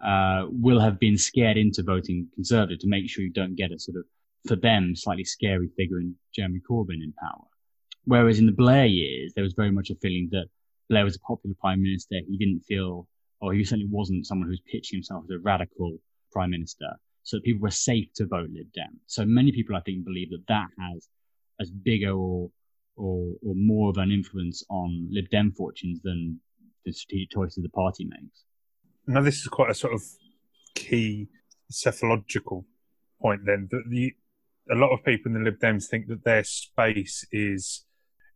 uh, 0.03 0.45
will 0.49 0.79
have 0.79 0.99
been 0.99 1.17
scared 1.17 1.57
into 1.57 1.83
voting 1.83 2.27
Conservative 2.35 2.79
to 2.79 2.87
make 2.87 3.09
sure 3.09 3.23
you 3.23 3.31
don't 3.31 3.55
get 3.55 3.71
a 3.71 3.79
sort 3.79 3.97
of 3.97 4.05
for 4.47 4.55
them 4.55 4.95
slightly 4.95 5.23
scary 5.23 5.69
figure 5.75 5.99
in 5.99 6.15
Jeremy 6.33 6.61
Corbyn 6.69 7.03
in 7.03 7.13
power. 7.19 7.45
Whereas 8.05 8.39
in 8.39 8.45
the 8.45 8.51
Blair 8.51 8.85
years, 8.85 9.33
there 9.35 9.43
was 9.43 9.53
very 9.53 9.71
much 9.71 9.89
a 9.89 9.95
feeling 9.95 10.29
that 10.31 10.47
Blair 10.89 11.03
was 11.03 11.17
a 11.17 11.19
popular 11.19 11.55
prime 11.59 11.81
minister. 11.81 12.15
He 12.27 12.37
didn't 12.37 12.61
feel 12.61 13.07
or 13.39 13.53
he 13.53 13.63
certainly 13.63 13.89
wasn't 13.89 14.25
someone 14.25 14.47
who 14.47 14.51
was 14.51 14.61
pitching 14.71 14.97
himself 14.97 15.23
as 15.25 15.29
a 15.35 15.39
radical 15.39 15.97
prime 16.31 16.49
minister. 16.49 16.87
So 17.23 17.39
people 17.41 17.61
were 17.61 17.71
safe 17.71 18.11
to 18.15 18.25
vote 18.25 18.49
Lib 18.51 18.71
Dem. 18.73 18.99
So 19.05 19.25
many 19.25 19.51
people, 19.51 19.75
I 19.75 19.81
think, 19.81 20.05
believe 20.05 20.31
that 20.31 20.47
that 20.47 20.67
has 20.79 21.07
as 21.59 21.69
bigger 21.69 22.11
or 22.11 22.49
or, 22.95 23.33
or 23.45 23.53
more 23.53 23.91
of 23.91 23.97
an 23.97 24.11
influence 24.11 24.63
on 24.69 25.07
Lib 25.11 25.29
Dem 25.29 25.51
fortunes 25.51 26.01
than 26.01 26.39
the 26.87 26.93
strategic 26.93 27.31
choices 27.31 27.63
the 27.63 27.69
party 27.69 28.05
makes. 28.05 28.45
Now, 29.05 29.21
this 29.21 29.39
is 29.39 29.47
quite 29.47 29.69
a 29.69 29.75
sort 29.75 29.93
of 29.93 30.01
key 30.75 31.27
psephological 31.69 32.65
point. 33.21 33.41
Then 33.45 33.67
that 33.71 33.83
the 33.89 34.13
a 34.69 34.75
lot 34.75 34.91
of 34.91 35.03
people 35.03 35.31
in 35.31 35.33
the 35.33 35.49
Lib 35.49 35.59
Dems 35.59 35.87
think 35.87 36.07
that 36.07 36.25
their 36.25 36.43
space 36.43 37.25
is 37.31 37.85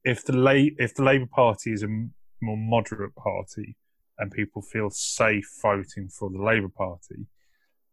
if 0.03 0.24
the 0.24 0.34
La- 0.34 0.75
if 0.77 0.96
the 0.96 1.03
Labour 1.03 1.27
Party 1.31 1.74
is 1.74 1.84
a 1.84 1.88
more 1.88 2.58
moderate 2.58 3.15
party, 3.15 3.75
and 4.22 4.31
people 4.31 4.62
feel 4.62 4.89
safe 4.91 5.50
voting 5.62 6.08
for 6.08 6.29
the 6.29 6.41
Labour 6.41 6.70
Party, 6.70 7.25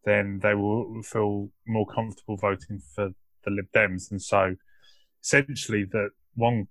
then 0.04 0.40
they 0.42 0.54
will 0.54 1.02
feel 1.02 1.50
more 1.66 1.86
comfortable 1.86 2.36
voting 2.36 2.80
for 2.94 3.10
the 3.44 3.50
Lib 3.50 3.66
Dems. 3.74 4.10
And 4.10 4.20
so, 4.20 4.54
essentially, 5.22 5.84
that 5.84 6.10
one, 6.34 6.68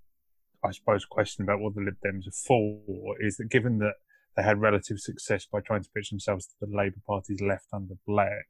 I 0.64 0.72
suppose, 0.72 1.06
question 1.06 1.44
about 1.44 1.60
what 1.60 1.76
the 1.76 1.82
Lib 1.82 1.98
Dems 2.06 2.28
are 2.28 2.32
for 2.32 3.16
is 3.20 3.38
that 3.38 3.50
given 3.50 3.80
that 3.80 3.96
they 4.36 4.44
had 4.44 4.62
relative 4.62 5.00
success 5.00 5.46
by 5.52 5.62
trying 5.62 5.84
to 5.84 5.90
pitch 5.96 6.10
themselves 6.10 6.48
to 6.48 6.54
the 6.62 6.76
Labour 6.76 7.02
Party's 7.06 7.42
left 7.42 7.68
under 7.74 7.96
Blair, 8.06 8.46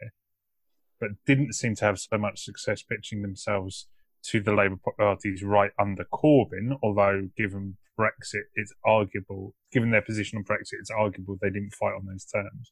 but 1.00 1.10
didn't 1.26 1.54
seem 1.54 1.76
to 1.76 1.86
have 1.86 2.00
so 2.00 2.18
much 2.18 2.44
success 2.44 2.82
pitching 2.82 3.22
themselves 3.22 3.88
to 4.24 4.42
the 4.42 4.54
Labour 4.54 4.80
Party's 4.98 5.44
right 5.44 5.72
under 5.80 6.04
Corbyn, 6.04 6.78
although 6.82 7.30
given 7.38 7.78
Brexit, 8.00 8.44
it's 8.56 8.74
arguable, 8.86 9.56
given 9.72 9.92
their 9.92 10.02
position 10.02 10.38
on 10.38 10.44
Brexit, 10.44 10.80
it's 10.80 10.92
arguable 10.92 11.38
they 11.42 11.50
didn't 11.50 11.74
fight 11.74 11.94
on 11.94 12.06
those 12.06 12.26
terms. 12.26 12.72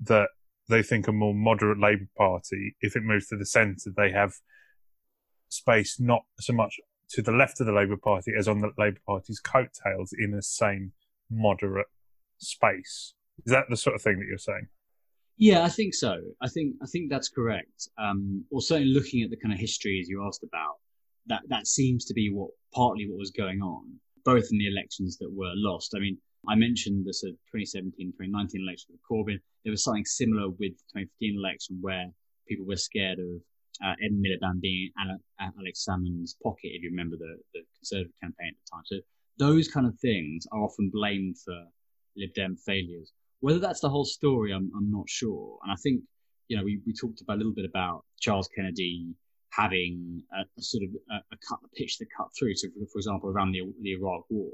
that 0.00 0.28
they 0.68 0.82
think 0.82 1.08
a 1.08 1.12
more 1.12 1.34
moderate 1.34 1.78
Labour 1.78 2.08
Party, 2.16 2.76
if 2.80 2.94
it 2.94 3.02
moves 3.02 3.26
to 3.28 3.36
the 3.36 3.46
centre, 3.46 3.90
they 3.96 4.12
have 4.12 4.34
space 5.48 5.98
not 5.98 6.22
so 6.38 6.52
much 6.52 6.78
to 7.10 7.22
the 7.22 7.32
left 7.32 7.60
of 7.60 7.66
the 7.66 7.72
Labour 7.72 7.96
Party 7.96 8.32
as 8.38 8.48
on 8.48 8.60
the 8.60 8.70
Labour 8.78 9.00
Party's 9.06 9.40
coattails 9.40 10.12
in 10.18 10.30
the 10.32 10.42
same 10.42 10.92
moderate 11.30 11.86
space. 12.38 13.14
Is 13.44 13.52
that 13.52 13.64
the 13.68 13.76
sort 13.76 13.96
of 13.96 14.02
thing 14.02 14.18
that 14.18 14.26
you're 14.26 14.38
saying? 14.38 14.68
Yeah, 15.36 15.62
I 15.62 15.68
think 15.68 15.94
so. 15.94 16.20
I 16.42 16.48
think 16.48 16.74
I 16.82 16.86
think 16.86 17.10
that's 17.10 17.28
correct. 17.28 17.88
Um, 17.96 18.44
or 18.50 18.60
certainly 18.60 18.92
looking 18.92 19.22
at 19.22 19.30
the 19.30 19.36
kind 19.36 19.54
of 19.54 19.60
history 19.60 20.00
as 20.00 20.08
you 20.08 20.26
asked 20.26 20.42
about, 20.42 20.76
that 21.26 21.42
that 21.48 21.66
seems 21.66 22.04
to 22.06 22.14
be 22.14 22.30
what 22.32 22.50
partly 22.74 23.08
what 23.08 23.18
was 23.18 23.30
going 23.30 23.62
on, 23.62 23.84
both 24.24 24.48
in 24.50 24.58
the 24.58 24.66
elections 24.66 25.16
that 25.18 25.30
were 25.32 25.52
lost. 25.54 25.94
I 25.94 26.00
mean, 26.00 26.18
I 26.48 26.56
mentioned 26.56 27.06
the 27.06 27.14
sort 27.14 27.30
of 27.30 27.36
2017, 27.52 28.12
2019 28.12 28.62
election 28.62 28.88
with 28.90 29.00
Corbyn. 29.08 29.40
There 29.64 29.70
was 29.70 29.84
something 29.84 30.04
similar 30.04 30.48
with 30.50 30.76
the 30.92 31.06
2015 31.06 31.38
election 31.38 31.78
where 31.80 32.06
people 32.48 32.66
were 32.66 32.76
scared 32.76 33.20
of 33.20 33.40
uh, 33.84 33.94
Ed 34.04 34.12
Miliband 34.12 34.60
being 34.60 34.90
in 35.02 35.18
Alex 35.40 35.86
Salmond's 35.88 36.36
pocket, 36.42 36.70
if 36.74 36.82
you 36.82 36.90
remember 36.90 37.16
the, 37.16 37.36
the 37.54 37.60
Conservative 37.76 38.12
campaign 38.22 38.48
at 38.48 38.56
the 38.64 38.70
time. 38.72 38.82
So 38.84 38.96
those 39.38 39.68
kind 39.68 39.86
of 39.86 39.98
things 40.00 40.46
are 40.52 40.62
often 40.62 40.90
blamed 40.92 41.38
for 41.38 41.64
Lib 42.16 42.34
Dem 42.34 42.56
failures. 42.56 43.12
Whether 43.40 43.60
that's 43.60 43.80
the 43.80 43.88
whole 43.88 44.04
story, 44.04 44.52
I'm, 44.52 44.70
I'm 44.76 44.90
not 44.90 45.08
sure. 45.08 45.58
And 45.62 45.72
I 45.72 45.76
think, 45.76 46.02
you 46.48 46.56
know, 46.56 46.64
we, 46.64 46.80
we 46.86 46.92
talked 46.92 47.20
about 47.20 47.34
a 47.34 47.38
little 47.38 47.54
bit 47.54 47.64
about 47.64 48.04
Charles 48.20 48.48
Kennedy 48.54 49.14
having 49.50 50.22
a, 50.36 50.40
a 50.40 50.62
sort 50.62 50.84
of 50.84 50.90
a, 51.10 51.16
a, 51.34 51.38
cut, 51.48 51.60
a 51.64 51.68
pitch 51.76 51.98
that 51.98 52.08
cut 52.16 52.28
through. 52.36 52.56
So, 52.56 52.68
for, 52.68 52.86
for 52.92 52.98
example, 52.98 53.30
around 53.30 53.52
the, 53.52 53.62
the 53.82 53.92
Iraq 53.92 54.24
War. 54.28 54.50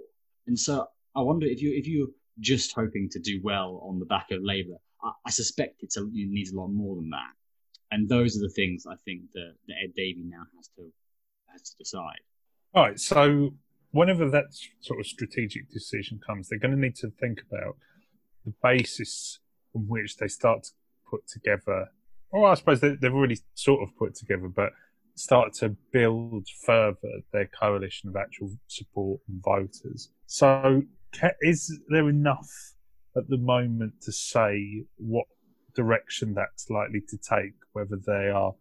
And 0.47 0.59
so 0.59 0.87
I 1.17 1.23
wonder 1.23 1.47
if 1.47 1.63
you 1.63 1.73
if 1.75 1.87
you're 1.87 2.09
just 2.41 2.75
hoping 2.75 3.09
to 3.11 3.19
do 3.21 3.41
well 3.43 3.81
on 3.89 3.99
the 3.99 4.05
back 4.05 4.31
of 4.31 4.43
Labour, 4.43 4.77
I, 5.03 5.13
I 5.27 5.31
suspect 5.31 5.83
it 5.83 5.95
needs 6.13 6.53
a 6.53 6.57
lot 6.57 6.69
more 6.69 6.97
than 6.97 7.11
that. 7.11 7.33
And 7.91 8.09
those 8.09 8.37
are 8.37 8.41
the 8.41 8.53
things 8.55 8.87
I 8.87 8.97
think 9.05 9.23
that, 9.35 9.55
that 9.69 9.75
Ed 9.83 9.93
Davey 9.95 10.25
now 10.25 10.45
has 10.57 10.69
to 10.77 10.91
has 11.53 11.63
to 11.63 11.77
decide. 11.79 12.21
All 12.75 12.83
right. 12.85 12.99
So 12.99 13.55
whenever 13.93 14.29
that 14.31 14.47
sort 14.81 15.01
of 15.01 15.07
strategic 15.07 15.71
decision 15.71 16.21
comes, 16.27 16.49
they're 16.49 16.59
going 16.59 16.75
to 16.75 16.81
need 16.81 16.97
to 16.97 17.11
think 17.21 17.43
about 17.49 17.77
the 18.45 18.53
basis 18.63 19.39
on 19.75 19.83
which 19.89 20.17
they 20.17 20.29
start 20.29 20.65
to 20.65 20.71
put 21.09 21.27
together. 21.29 21.89
Or 22.31 22.51
I 22.51 22.55
suppose 22.55 22.81
they, 22.81 22.97
they've 22.97 23.15
already 23.15 23.39
sort 23.55 23.83
of 23.83 23.97
put 23.97 24.17
together, 24.17 24.49
but 24.49 24.73
start 25.15 25.53
to 25.55 25.77
build 25.93 26.49
further 26.67 27.21
their 27.33 27.47
coalition 27.47 28.09
of 28.09 28.17
actual 28.17 28.51
support 28.67 29.21
and 29.29 29.43
voters. 29.43 30.11
So 30.27 30.83
is 31.41 31.81
there 31.89 32.09
enough 32.09 32.51
at 33.17 33.29
the 33.29 33.39
moment 33.39 33.95
to 34.03 34.13
say 34.13 34.85
what 34.97 35.27
direction 35.75 36.35
that's 36.35 36.71
likely 36.71 37.01
to 37.09 37.19
take? 37.19 37.55
Whether 37.73 37.97
they 37.97 38.29
are 38.29 38.55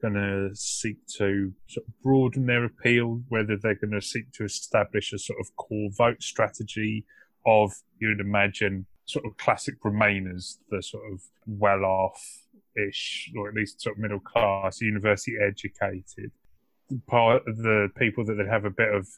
going 0.00 0.14
to 0.14 0.54
seek 0.54 1.04
to 1.16 1.52
sort 1.66 1.86
of 1.86 1.92
broaden 2.02 2.46
their 2.46 2.64
appeal, 2.64 3.22
whether 3.28 3.56
they're 3.56 3.74
going 3.74 3.92
to 3.92 4.00
seek 4.00 4.30
to 4.32 4.44
establish 4.44 5.12
a 5.12 5.18
sort 5.18 5.40
of 5.40 5.54
core 5.56 5.90
vote 5.96 6.22
strategy 6.22 7.04
of, 7.46 7.72
you'd 7.98 8.20
imagine, 8.20 8.86
sort 9.06 9.24
of 9.24 9.36
classic 9.38 9.80
Remainers, 9.82 10.58
the 10.70 10.82
sort 10.82 11.04
of 11.12 11.20
well 11.46 11.84
off 11.84 12.22
ish, 12.76 13.32
or 13.36 13.48
at 13.48 13.54
least 13.54 13.80
sort 13.80 13.96
of 13.96 14.02
middle 14.02 14.20
class, 14.20 14.80
university 14.80 15.36
educated, 15.40 16.30
part 17.06 17.42
of 17.48 17.56
the 17.58 17.88
people 17.96 18.24
that 18.24 18.34
they'd 18.34 18.46
have 18.46 18.64
a 18.64 18.70
bit 18.70 18.94
of 18.94 19.08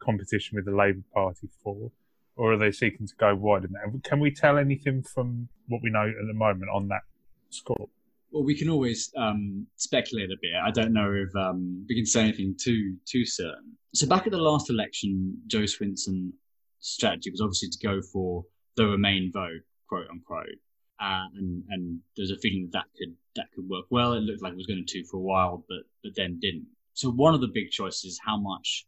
competition 0.00 0.56
with 0.56 0.64
the 0.64 0.76
Labour 0.76 1.02
Party 1.14 1.48
for 1.62 1.90
or 2.36 2.52
are 2.52 2.58
they 2.58 2.70
seeking 2.70 3.06
to 3.06 3.14
go 3.16 3.34
wider 3.34 3.68
now? 3.70 3.92
Can 4.04 4.20
we 4.20 4.30
tell 4.30 4.58
anything 4.58 5.02
from 5.02 5.48
what 5.68 5.82
we 5.82 5.90
know 5.90 6.06
at 6.06 6.26
the 6.26 6.34
moment 6.34 6.70
on 6.72 6.88
that 6.88 7.02
score? 7.50 7.88
Well, 8.30 8.44
we 8.44 8.56
can 8.56 8.68
always 8.68 9.10
um, 9.16 9.66
speculate 9.76 10.30
a 10.30 10.36
bit. 10.40 10.52
I 10.62 10.70
don't 10.70 10.92
know 10.92 11.12
if 11.12 11.34
um, 11.34 11.86
we 11.88 11.94
can 11.94 12.06
say 12.06 12.22
anything 12.22 12.54
too 12.60 12.96
too 13.06 13.24
certain. 13.24 13.76
So 13.94 14.06
back 14.06 14.26
at 14.26 14.32
the 14.32 14.38
last 14.38 14.68
election, 14.68 15.40
Joe 15.46 15.64
Swinson's 15.64 16.34
strategy 16.80 17.30
was 17.30 17.40
obviously 17.40 17.70
to 17.70 17.78
go 17.78 18.02
for 18.02 18.44
the 18.76 18.86
Remain 18.86 19.30
vote, 19.32 19.62
quote 19.88 20.08
unquote, 20.10 20.58
uh, 21.00 21.24
and 21.36 21.62
and 21.70 22.00
there's 22.16 22.30
a 22.30 22.36
feeling 22.38 22.68
that 22.72 22.78
that 22.78 22.98
could 22.98 23.16
that 23.36 23.46
could 23.54 23.68
work 23.68 23.86
well. 23.90 24.12
It 24.12 24.20
looked 24.20 24.42
like 24.42 24.52
it 24.52 24.56
was 24.56 24.66
going 24.66 24.84
to 24.86 25.04
for 25.04 25.16
a 25.16 25.20
while, 25.20 25.64
but 25.68 25.84
but 26.02 26.12
then 26.16 26.38
didn't. 26.40 26.66
So 26.92 27.10
one 27.10 27.34
of 27.34 27.40
the 27.40 27.48
big 27.48 27.70
choices 27.70 28.04
is 28.04 28.20
how 28.22 28.36
much 28.36 28.86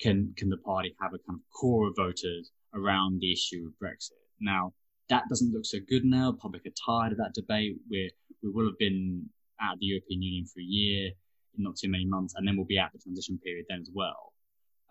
can 0.00 0.34
can 0.36 0.48
the 0.48 0.56
party 0.56 0.96
have 1.00 1.12
a 1.14 1.18
kind 1.18 1.38
of 1.38 1.40
core 1.52 1.88
of 1.88 1.96
voters 1.96 2.50
around 2.74 3.20
the 3.20 3.32
issue 3.32 3.66
of 3.66 3.72
Brexit. 3.82 4.12
Now, 4.40 4.72
that 5.08 5.24
doesn't 5.28 5.52
look 5.52 5.64
so 5.64 5.78
good 5.88 6.04
now. 6.04 6.32
Public 6.32 6.62
are 6.66 6.84
tired 6.84 7.12
of 7.12 7.18
that 7.18 7.34
debate. 7.34 7.76
we 7.90 8.10
we 8.42 8.50
will 8.50 8.66
have 8.66 8.78
been 8.78 9.28
out 9.60 9.74
of 9.74 9.80
the 9.80 9.86
European 9.86 10.22
Union 10.22 10.46
for 10.46 10.60
a 10.60 10.64
year, 10.64 11.10
not 11.56 11.76
too 11.76 11.88
many 11.88 12.04
months, 12.04 12.34
and 12.36 12.46
then 12.46 12.56
we'll 12.56 12.66
be 12.66 12.78
at 12.78 12.92
the 12.92 12.98
transition 12.98 13.38
period 13.38 13.66
then 13.68 13.80
as 13.80 13.90
well. 13.92 14.32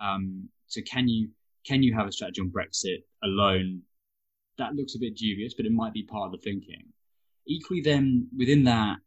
Um, 0.01 0.50
so 0.67 0.81
can 0.81 1.07
you 1.07 1.29
can 1.65 1.84
you 1.84 1.96
have 1.96 2.07
a 2.07 2.12
strategy 2.12 2.41
on 2.41 2.50
Brexit 2.50 3.03
alone? 3.24 3.81
That 4.57 4.75
looks 4.75 4.96
a 4.96 5.00
bit 5.00 5.15
dubious, 5.15 5.53
but 5.53 5.65
it 5.65 5.72
might 5.72 5.93
be 5.93 6.03
part 6.03 6.25
of 6.25 6.31
the 6.31 6.43
thinking. 6.43 6.86
Equally, 7.48 7.81
then 7.81 8.27
within 8.36 8.63
that, 8.65 8.98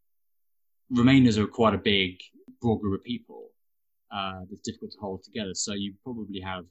Remainers 0.93 1.39
are 1.39 1.47
quite 1.47 1.75
a 1.75 1.79
big, 1.79 2.19
broad 2.61 2.81
group 2.81 3.01
of 3.01 3.05
people 3.05 3.51
uh, 4.13 4.41
that's 4.49 4.63
difficult 4.63 4.93
to 4.93 4.99
hold 5.01 5.23
together. 5.23 5.55
So 5.55 5.73
you 5.73 5.95
probably 6.03 6.41
have 6.41 6.65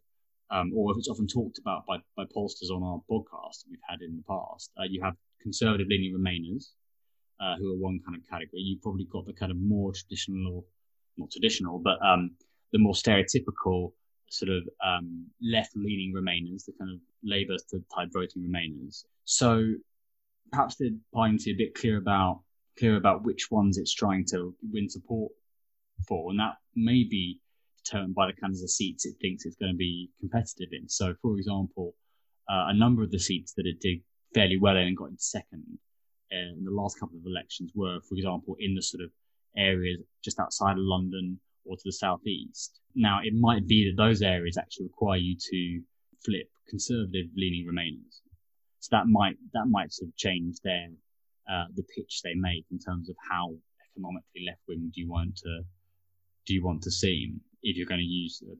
um, 0.51 0.71
or 0.75 0.91
if 0.91 0.97
it's 0.97 1.09
often 1.09 1.27
talked 1.27 1.59
about 1.59 1.85
by, 1.85 1.97
by 2.15 2.23
pollsters 2.25 2.71
on 2.71 2.83
our 2.83 3.01
podcast 3.09 3.65
we've 3.69 3.79
had 3.87 4.01
in 4.01 4.15
the 4.15 4.23
past, 4.27 4.71
uh, 4.79 4.83
you 4.89 5.01
have 5.01 5.15
conservative 5.41 5.87
leaning 5.89 6.13
Remainers, 6.13 6.71
uh, 7.39 7.55
who 7.57 7.73
are 7.73 7.77
one 7.77 7.99
kind 8.05 8.17
of 8.17 8.27
category. 8.29 8.61
You've 8.61 8.81
probably 8.81 9.05
got 9.05 9.25
the 9.25 9.33
kind 9.33 9.51
of 9.51 9.57
more 9.57 9.93
traditional, 9.93 10.65
not 11.17 11.31
traditional, 11.31 11.79
but 11.79 12.03
um, 12.05 12.31
the 12.71 12.79
more 12.79 12.93
stereotypical 12.93 13.93
sort 14.29 14.49
of 14.51 14.67
um, 14.85 15.25
left 15.41 15.71
leaning 15.75 16.13
Remainers, 16.13 16.65
the 16.65 16.73
kind 16.77 16.91
of 16.91 16.99
Labour 17.23 17.55
type 17.95 18.09
voting 18.11 18.43
Remainers. 18.43 19.03
So 19.25 19.73
perhaps 20.51 20.75
the 20.75 20.97
party 21.13 21.51
a 21.51 21.55
bit 21.55 21.75
clear 21.75 21.97
about 21.97 22.41
clear 22.77 22.95
about 22.95 23.23
which 23.23 23.51
ones 23.51 23.77
it's 23.77 23.93
trying 23.93 24.25
to 24.25 24.55
win 24.71 24.89
support 24.89 25.31
for, 26.07 26.31
and 26.31 26.39
that 26.39 26.55
may 26.75 27.03
be 27.03 27.39
determined 27.89 28.15
by 28.15 28.27
the 28.27 28.41
kinds 28.41 28.61
of 28.61 28.69
seats 28.69 29.05
it 29.05 29.15
thinks 29.21 29.45
it's 29.45 29.55
going 29.55 29.71
to 29.71 29.77
be 29.77 30.09
competitive 30.19 30.69
in. 30.71 30.87
So, 30.87 31.15
for 31.21 31.37
example, 31.37 31.95
uh, 32.49 32.65
a 32.67 32.73
number 32.73 33.03
of 33.03 33.11
the 33.11 33.19
seats 33.19 33.53
that 33.53 33.65
it 33.65 33.79
did 33.79 33.99
fairly 34.33 34.57
well 34.59 34.75
in 34.75 34.87
and 34.87 34.97
got 34.97 35.09
in 35.09 35.17
second 35.17 35.63
in 36.31 36.63
the 36.63 36.71
last 36.71 36.99
couple 36.99 37.17
of 37.17 37.25
elections 37.25 37.71
were, 37.75 37.99
for 38.07 38.15
example, 38.15 38.55
in 38.59 38.75
the 38.75 38.81
sort 38.81 39.03
of 39.03 39.09
areas 39.57 39.99
just 40.23 40.39
outside 40.39 40.73
of 40.73 40.79
London 40.79 41.39
or 41.65 41.75
to 41.75 41.81
the 41.85 41.91
southeast. 41.91 42.79
Now, 42.95 43.19
it 43.23 43.33
might 43.33 43.67
be 43.67 43.89
that 43.89 44.01
those 44.01 44.21
areas 44.21 44.57
actually 44.57 44.85
require 44.85 45.17
you 45.17 45.35
to 45.51 45.81
flip 46.23 46.49
conservative 46.67 47.27
leaning 47.35 47.65
Remainers. 47.65 48.21
So 48.79 48.89
that 48.91 49.07
might 49.07 49.35
that 49.53 49.65
might 49.69 49.91
sort 49.91 50.09
of 50.09 50.15
change 50.15 50.57
their 50.63 50.87
uh, 51.51 51.65
the 51.75 51.83
pitch 51.95 52.21
they 52.23 52.35
make 52.35 52.65
in 52.71 52.79
terms 52.79 53.09
of 53.09 53.15
how 53.29 53.53
economically 53.91 54.45
left 54.47 54.61
wing 54.67 54.91
do 54.93 55.01
you 55.01 55.09
want 55.09 55.35
to 55.37 55.61
do 56.45 56.53
you 56.53 56.63
want 56.63 56.81
to 56.83 56.91
seem 56.91 57.41
if 57.63 57.75
you're 57.75 57.87
going 57.87 57.99
to 57.99 58.05
use 58.05 58.41
uh, 58.49 58.55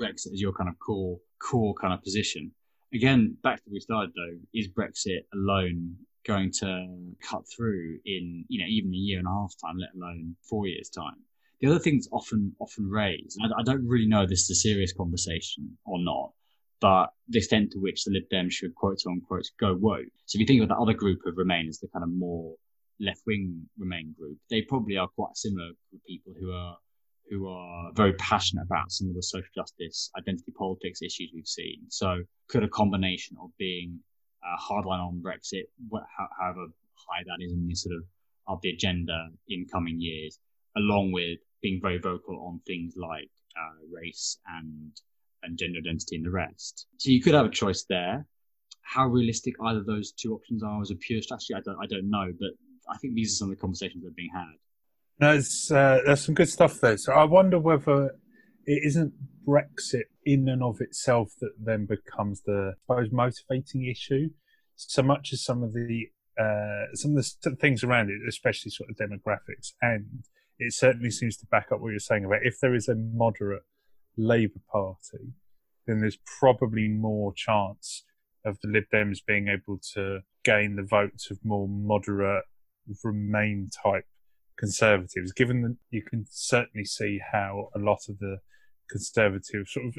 Brexit 0.00 0.32
as 0.32 0.40
your 0.40 0.52
kind 0.52 0.68
of 0.68 0.78
core 0.78 1.18
core 1.38 1.74
kind 1.74 1.92
of 1.92 2.02
position. 2.02 2.52
Again, 2.92 3.36
back 3.42 3.56
to 3.56 3.62
where 3.66 3.74
we 3.74 3.80
started 3.80 4.12
though, 4.14 4.38
is 4.54 4.68
Brexit 4.68 5.24
alone 5.34 5.96
going 6.26 6.52
to 6.52 7.14
cut 7.22 7.42
through 7.54 7.98
in 8.04 8.44
you 8.48 8.60
know 8.60 8.68
even 8.68 8.92
a 8.92 8.96
year 8.96 9.18
and 9.18 9.28
a 9.28 9.30
half 9.30 9.54
time, 9.62 9.78
let 9.78 9.94
alone 9.94 10.36
four 10.48 10.66
years 10.66 10.88
time? 10.88 11.16
The 11.60 11.68
other 11.68 11.78
thing 11.78 11.96
that's 11.96 12.08
often 12.12 12.54
often 12.58 12.88
raised, 12.88 13.38
I, 13.42 13.60
I 13.60 13.62
don't 13.62 13.86
really 13.86 14.08
know 14.08 14.22
if 14.22 14.30
this 14.30 14.44
is 14.44 14.50
a 14.50 14.60
serious 14.60 14.92
conversation 14.92 15.76
or 15.84 15.98
not, 16.02 16.32
but 16.80 17.12
the 17.28 17.38
extent 17.38 17.72
to 17.72 17.78
which 17.78 18.04
the 18.04 18.12
Lib 18.12 18.24
Dems 18.32 18.52
should 18.52 18.74
quote 18.74 19.02
unquote 19.06 19.48
go 19.58 19.74
woke. 19.74 20.06
So 20.26 20.36
if 20.36 20.40
you 20.40 20.46
think 20.46 20.62
of 20.62 20.68
the 20.68 20.76
other 20.76 20.94
group 20.94 21.20
of 21.26 21.34
Remainers, 21.34 21.80
the 21.80 21.88
kind 21.88 22.02
of 22.02 22.10
more 22.10 22.54
left 22.98 23.22
wing 23.26 23.68
Remain 23.78 24.14
group, 24.18 24.38
they 24.48 24.62
probably 24.62 24.96
are 24.96 25.08
quite 25.08 25.36
similar 25.36 25.70
group 25.90 26.02
people 26.06 26.34
who 26.38 26.52
are 26.52 26.76
who 27.30 27.48
are 27.48 27.92
very 27.94 28.12
passionate 28.14 28.64
about 28.64 28.90
some 28.90 29.08
of 29.08 29.14
the 29.14 29.22
social 29.22 29.48
justice, 29.54 30.10
identity 30.18 30.52
politics 30.58 31.00
issues 31.00 31.30
we've 31.32 31.46
seen. 31.46 31.78
So, 31.88 32.22
could 32.48 32.64
a 32.64 32.68
combination 32.68 33.36
of 33.40 33.50
being 33.56 34.00
a 34.42 34.60
hardline 34.60 35.00
on 35.00 35.22
Brexit, 35.24 35.64
however 36.38 36.66
high 36.96 37.22
that 37.24 37.42
is 37.42 37.52
in 37.52 37.66
the 37.66 37.74
sort 37.74 37.96
of 37.96 38.02
of 38.48 38.60
the 38.62 38.70
agenda 38.70 39.28
in 39.48 39.64
coming 39.72 40.00
years, 40.00 40.38
along 40.76 41.12
with 41.12 41.38
being 41.62 41.80
very 41.80 41.98
vocal 41.98 42.36
on 42.46 42.60
things 42.66 42.94
like 42.96 43.30
uh, 43.56 43.86
race 43.90 44.38
and 44.46 44.90
and 45.42 45.56
gender 45.56 45.78
identity 45.78 46.16
and 46.16 46.26
the 46.26 46.30
rest. 46.30 46.86
So 46.98 47.10
you 47.10 47.22
could 47.22 47.34
have 47.34 47.46
a 47.46 47.50
choice 47.50 47.84
there. 47.88 48.26
How 48.82 49.06
realistic 49.06 49.54
either 49.62 49.82
those 49.82 50.12
two 50.12 50.34
options 50.34 50.62
are 50.62 50.82
as 50.82 50.90
a 50.90 50.96
pure 50.96 51.22
strategy, 51.22 51.54
I 51.54 51.60
don't 51.60 51.78
I 51.80 51.86
don't 51.86 52.10
know, 52.10 52.32
but 52.38 52.50
I 52.88 52.98
think 52.98 53.14
these 53.14 53.32
are 53.32 53.36
some 53.36 53.50
of 53.50 53.56
the 53.56 53.60
conversations 53.60 54.02
that 54.02 54.08
are 54.08 54.16
being 54.16 54.30
had. 54.34 54.56
Uh, 55.20 56.00
there's 56.04 56.24
some 56.24 56.34
good 56.34 56.48
stuff 56.48 56.80
there. 56.80 56.96
So 56.96 57.12
I 57.12 57.24
wonder 57.24 57.58
whether 57.58 58.14
it 58.66 58.82
isn't 58.84 59.12
Brexit 59.46 60.04
in 60.24 60.48
and 60.48 60.62
of 60.62 60.80
itself 60.80 61.32
that 61.40 61.52
then 61.58 61.86
becomes 61.86 62.42
the 62.42 62.74
suppose 62.82 63.10
motivating 63.10 63.86
issue, 63.86 64.30
so 64.76 65.02
much 65.02 65.32
as 65.32 65.44
some 65.44 65.62
of 65.62 65.72
the 65.72 66.08
uh, 66.38 66.94
some 66.94 67.16
of 67.16 67.24
the 67.42 67.56
things 67.56 67.84
around 67.84 68.10
it, 68.10 68.20
especially 68.28 68.70
sort 68.70 68.90
of 68.90 68.96
demographics, 68.96 69.72
and 69.82 70.24
it 70.58 70.72
certainly 70.72 71.10
seems 71.10 71.36
to 71.38 71.46
back 71.46 71.72
up 71.72 71.80
what 71.80 71.90
you're 71.90 71.98
saying 71.98 72.24
about 72.24 72.40
if 72.42 72.58
there 72.60 72.74
is 72.74 72.88
a 72.88 72.94
moderate 72.94 73.64
Labour 74.16 74.60
Party, 74.70 75.32
then 75.86 76.00
there's 76.00 76.18
probably 76.38 76.88
more 76.88 77.32
chance 77.34 78.04
of 78.44 78.58
the 78.62 78.68
Lib 78.68 78.84
Dems 78.92 79.18
being 79.26 79.48
able 79.48 79.78
to 79.94 80.20
gain 80.44 80.76
the 80.76 80.82
votes 80.82 81.30
of 81.30 81.38
more 81.44 81.68
moderate 81.68 82.44
Remain 83.04 83.70
type 83.70 84.06
Conservatives, 84.60 85.32
given 85.32 85.62
that 85.62 85.76
you 85.90 86.02
can 86.02 86.26
certainly 86.28 86.84
see 86.84 87.18
how 87.32 87.70
a 87.74 87.78
lot 87.78 88.00
of 88.10 88.18
the 88.18 88.36
conservative 88.90 89.66
sort 89.66 89.86
of 89.86 89.94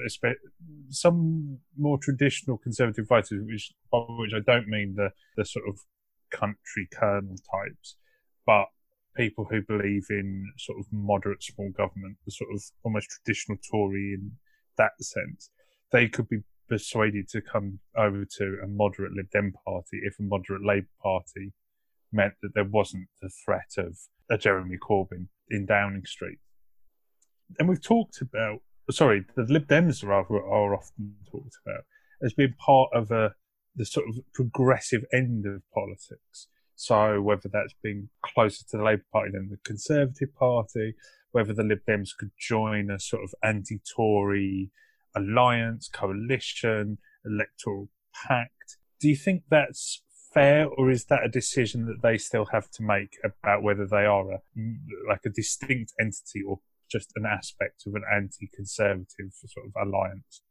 some 0.90 1.58
more 1.78 1.98
traditional 1.98 2.58
conservative 2.58 3.08
voters, 3.08 3.44
which 3.44 3.72
by 3.92 3.98
which 4.20 4.34
I 4.36 4.40
don't 4.46 4.68
mean 4.68 4.94
the 4.96 5.10
the 5.36 5.46
sort 5.46 5.66
of 5.68 5.80
country 6.30 6.88
colonel 6.94 7.36
types, 7.38 7.96
but 8.46 8.66
people 9.16 9.48
who 9.50 9.62
believe 9.64 10.06
in 10.10 10.46
sort 10.58 10.80
of 10.80 10.86
moderate 10.92 11.44
small 11.44 11.72
government, 11.72 12.18
the 12.26 12.32
sort 12.32 12.52
of 12.54 12.62
almost 12.84 13.10
traditional 13.10 13.58
Tory 13.70 14.14
in 14.14 14.32
that 14.78 14.92
sense, 15.00 15.50
they 15.92 16.08
could 16.08 16.30
be 16.30 16.40
persuaded 16.70 17.28
to 17.30 17.42
come 17.42 17.80
over 17.98 18.26
to 18.38 18.58
a 18.64 18.68
moderate 18.68 19.14
Lib 19.14 19.30
Dem 19.32 19.54
party 19.66 20.00
if 20.04 20.20
a 20.20 20.24
moderate 20.24 20.64
Labour 20.64 20.88
Party 21.02 21.52
meant 22.12 22.34
that 22.42 22.54
there 22.54 22.66
wasn't 22.66 23.08
the 23.22 23.30
threat 23.30 23.74
of 23.78 23.98
a 24.30 24.38
Jeremy 24.38 24.78
Corbyn 24.78 25.28
in 25.50 25.66
Downing 25.66 26.06
Street. 26.06 26.40
And 27.60 27.68
we've 27.68 27.82
talked 27.82 28.22
about, 28.22 28.62
sorry, 28.90 29.26
the 29.36 29.44
Lib 29.44 29.68
Dems 29.68 30.04
are, 30.04 30.12
are 30.12 30.76
often 30.76 31.16
talked 31.30 31.58
about 31.66 31.84
as 32.24 32.34
being 32.34 32.54
part 32.58 32.90
of 32.94 33.12
a 33.12 33.36
the 33.76 33.86
sort 33.86 34.06
of 34.10 34.16
progressive 34.34 35.04
end 35.14 35.46
of 35.46 35.62
politics. 35.74 36.48
So 36.76 37.22
whether 37.22 37.50
that's 37.52 37.74
being 37.82 38.10
closer 38.22 38.66
to 38.70 38.78
the 38.78 38.84
Labour 38.84 39.06
Party 39.12 39.32
than 39.32 39.50
the 39.50 39.60
Conservative 39.64 40.34
Party, 40.36 40.96
whether 41.32 41.54
the 41.54 41.64
Lib 41.64 41.80
Dems 41.88 42.10
could 42.18 42.32
join 42.38 42.90
a 42.90 43.00
sort 43.00 43.24
of 43.24 43.34
anti-Tory 43.44 44.72
alliance, 45.16 45.90
coalition, 45.90 46.98
electoral 47.26 47.90
pact. 48.14 48.78
Do 49.00 49.10
you 49.10 49.16
think 49.16 49.44
that's 49.50 50.02
fair, 50.34 50.68
or 50.68 50.90
is 50.90 51.06
that 51.06 51.24
a 51.24 51.30
decision 51.30 51.86
that 51.86 52.02
they 52.02 52.18
still 52.18 52.46
have 52.52 52.70
to 52.72 52.84
make 52.84 53.18
about 53.24 53.64
whether 53.64 53.86
they 53.86 54.06
are 54.06 54.32
a 54.32 54.40
like 55.08 55.22
a 55.26 55.30
distinct 55.30 55.94
entity 56.00 56.42
or 56.48 56.60
just 56.90 57.12
an 57.16 57.26
aspect 57.26 57.84
of 57.88 57.96
an 57.96 58.04
anti-conservative 58.14 59.32
sort 59.32 59.66
of 59.66 59.88
alliance? 59.88 60.42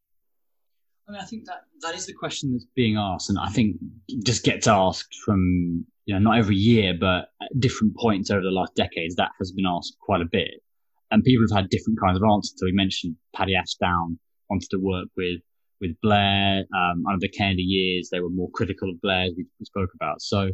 I 1.09 1.13
mean, 1.13 1.21
I 1.21 1.25
think 1.25 1.47
that 1.47 1.63
that 1.83 1.95
is 1.95 2.07
the 2.07 2.13
question 2.13 2.53
that's 2.53 2.67
being 2.77 2.97
asked, 2.97 3.31
and 3.31 3.39
I 3.39 3.49
think 3.49 3.77
just 4.25 4.45
gets 4.45 4.67
asked 4.67 5.15
from 5.25 5.85
you 6.07 6.15
know 6.15 6.21
not 6.21 6.39
every 6.39 6.57
year, 6.57 6.95
but 6.99 7.29
at 7.43 7.59
different 7.59 7.97
points 7.97 8.31
over 8.31 8.43
the 8.43 8.51
last 8.51 8.75
decades. 8.75 9.17
That 9.17 9.33
has 9.39 9.53
been 9.53 9.67
asked 9.67 9.97
quite 10.01 10.21
a 10.21 10.29
bit, 10.31 10.63
and 11.11 11.25
people 11.25 11.45
have 11.51 11.63
had 11.63 11.71
different 11.71 11.99
kinds 12.01 12.17
of 12.17 12.25
answers. 12.25 12.55
So 12.57 12.67
we 12.67 12.73
mentioned 12.73 13.17
Paddy 13.35 13.57
Ashdown 13.57 14.19
wanted 14.49 14.69
to 14.71 14.79
work 14.79 15.09
with 15.17 15.41
with 15.81 16.01
Blair. 16.03 16.65
Um, 16.77 17.05
under 17.07 17.21
the 17.21 17.29
Kennedy 17.29 17.63
years, 17.63 18.09
they 18.11 18.21
were 18.21 18.31
more 18.31 18.51
critical 18.51 18.91
of 18.91 19.01
Blair, 19.01 19.25
as 19.25 19.33
we, 19.37 19.47
we 19.59 19.65
spoke 19.65 19.91
about. 19.95 20.23
So 20.23 20.51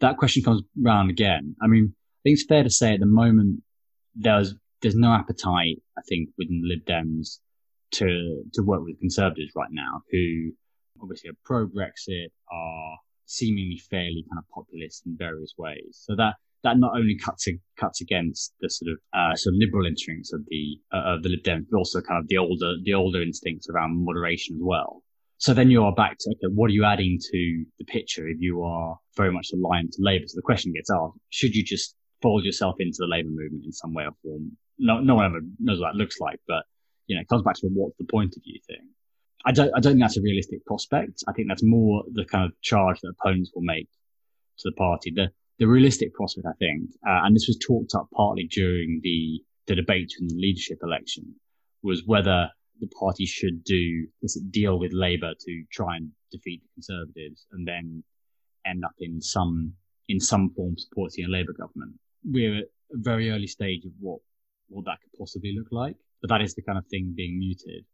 that 0.00 0.16
question 0.16 0.42
comes 0.42 0.62
round 0.80 1.10
again. 1.10 1.56
I 1.62 1.66
mean, 1.66 1.94
I 1.94 2.20
think 2.24 2.34
it's 2.34 2.46
fair 2.46 2.62
to 2.62 2.70
say 2.70 2.94
at 2.94 3.00
the 3.00 3.06
moment 3.06 3.62
there's 4.14 4.54
there's 4.80 4.96
no 4.96 5.12
appetite, 5.12 5.80
I 5.96 6.02
think, 6.08 6.30
within 6.36 6.60
the 6.62 6.68
Lib 6.68 6.84
Dems 6.84 7.38
to 7.92 8.42
to 8.54 8.62
work 8.62 8.82
with 8.84 8.98
conservatives 8.98 9.52
right 9.54 9.70
now, 9.70 10.02
who 10.10 10.52
obviously 11.00 11.30
are 11.30 11.38
pro 11.44 11.66
Brexit, 11.66 12.28
are 12.50 12.96
seemingly 13.26 13.80
fairly 13.90 14.24
kind 14.30 14.38
of 14.38 14.48
populist 14.54 15.06
in 15.06 15.16
various 15.16 15.54
ways. 15.56 16.02
So 16.02 16.16
that 16.16 16.34
that 16.62 16.78
not 16.78 16.96
only 16.96 17.16
cuts 17.16 17.48
cuts 17.76 18.00
against 18.00 18.54
the 18.60 18.68
sort 18.68 18.92
of 18.92 18.98
uh, 19.12 19.34
sort 19.34 19.54
of 19.54 19.58
liberal 19.58 19.86
instincts 19.86 20.32
of 20.32 20.44
the 20.48 20.78
uh, 20.92 21.14
of 21.14 21.22
the 21.22 21.28
Lib 21.28 21.42
Dems, 21.42 21.66
but 21.70 21.78
also 21.78 22.00
kind 22.00 22.20
of 22.20 22.28
the 22.28 22.38
older 22.38 22.74
the 22.82 22.94
older 22.94 23.22
instincts 23.22 23.68
around 23.68 24.04
moderation 24.04 24.56
as 24.56 24.62
well. 24.62 25.02
So 25.38 25.54
then 25.54 25.70
you 25.70 25.82
are 25.84 25.92
back 25.92 26.18
to 26.20 26.30
okay, 26.30 26.52
what 26.54 26.70
are 26.70 26.74
you 26.74 26.84
adding 26.84 27.18
to 27.20 27.64
the 27.78 27.84
picture 27.84 28.28
if 28.28 28.36
you 28.40 28.62
are 28.62 28.96
very 29.16 29.32
much 29.32 29.50
aligned 29.52 29.92
to 29.92 30.02
Labour? 30.02 30.26
So 30.28 30.36
the 30.36 30.42
question 30.42 30.72
gets 30.72 30.90
asked: 30.90 31.18
Should 31.30 31.54
you 31.54 31.64
just 31.64 31.96
fold 32.20 32.44
yourself 32.44 32.76
into 32.78 32.98
the 33.00 33.06
Labour 33.06 33.30
movement 33.30 33.64
in 33.64 33.72
some 33.72 33.92
way 33.92 34.04
or 34.04 34.12
form? 34.22 34.56
No, 34.78 35.00
no 35.00 35.16
one 35.16 35.26
ever 35.26 35.40
knows 35.58 35.80
what 35.80 35.92
that 35.92 35.98
looks 35.98 36.20
like, 36.20 36.40
but 36.46 36.64
you 37.06 37.16
know, 37.16 37.22
it 37.22 37.28
comes 37.28 37.42
back 37.42 37.56
to 37.56 37.68
what's 37.68 37.96
the 37.98 38.06
point 38.10 38.36
of 38.36 38.42
you 38.44 38.60
thing. 38.66 38.88
I 39.44 39.52
don't, 39.52 39.72
I 39.76 39.80
don't 39.80 39.94
think 39.94 40.02
that's 40.02 40.16
a 40.16 40.22
realistic 40.22 40.64
prospect. 40.64 41.24
I 41.26 41.32
think 41.32 41.48
that's 41.48 41.64
more 41.64 42.04
the 42.12 42.24
kind 42.24 42.44
of 42.44 42.52
charge 42.60 43.00
that 43.00 43.14
opponents 43.20 43.50
will 43.54 43.62
make 43.62 43.88
to 44.58 44.70
the 44.70 44.76
party. 44.76 45.12
The, 45.14 45.30
the 45.62 45.68
realistic 45.68 46.12
prospect, 46.14 46.46
I 46.46 46.56
think, 46.58 46.90
uh, 47.06 47.20
and 47.24 47.36
this 47.36 47.46
was 47.46 47.56
talked 47.58 47.94
up 47.94 48.08
partly 48.14 48.44
during 48.44 49.00
the, 49.02 49.40
the 49.66 49.76
debate 49.76 50.12
in 50.20 50.26
the 50.26 50.34
leadership 50.34 50.78
election, 50.82 51.34
was 51.82 52.02
whether 52.04 52.50
the 52.80 52.88
party 52.88 53.26
should 53.26 53.62
do 53.62 54.08
this 54.20 54.38
deal 54.50 54.78
with 54.78 54.92
Labour 54.92 55.34
to 55.46 55.64
try 55.70 55.96
and 55.96 56.10
defeat 56.32 56.62
the 56.62 56.68
Conservatives 56.74 57.46
and 57.52 57.66
then 57.66 58.02
end 58.66 58.84
up 58.84 58.94
in 58.98 59.20
some 59.20 59.74
in 60.08 60.18
some 60.18 60.50
form 60.56 60.76
supporting 60.76 61.24
a 61.24 61.28
Labour 61.28 61.52
government. 61.52 61.92
We're 62.24 62.58
at 62.58 62.64
a 62.92 62.96
very 62.96 63.30
early 63.30 63.46
stage 63.46 63.84
of 63.84 63.92
what 64.00 64.18
what 64.68 64.84
that 64.86 64.98
could 65.00 65.16
possibly 65.18 65.54
look 65.56 65.68
like 65.70 65.96
but 66.22 66.28
that 66.28 66.40
is 66.40 66.54
the 66.54 66.62
kind 66.62 66.78
of 66.78 66.86
thing 66.86 67.12
being 67.14 67.38
muted. 67.38 67.84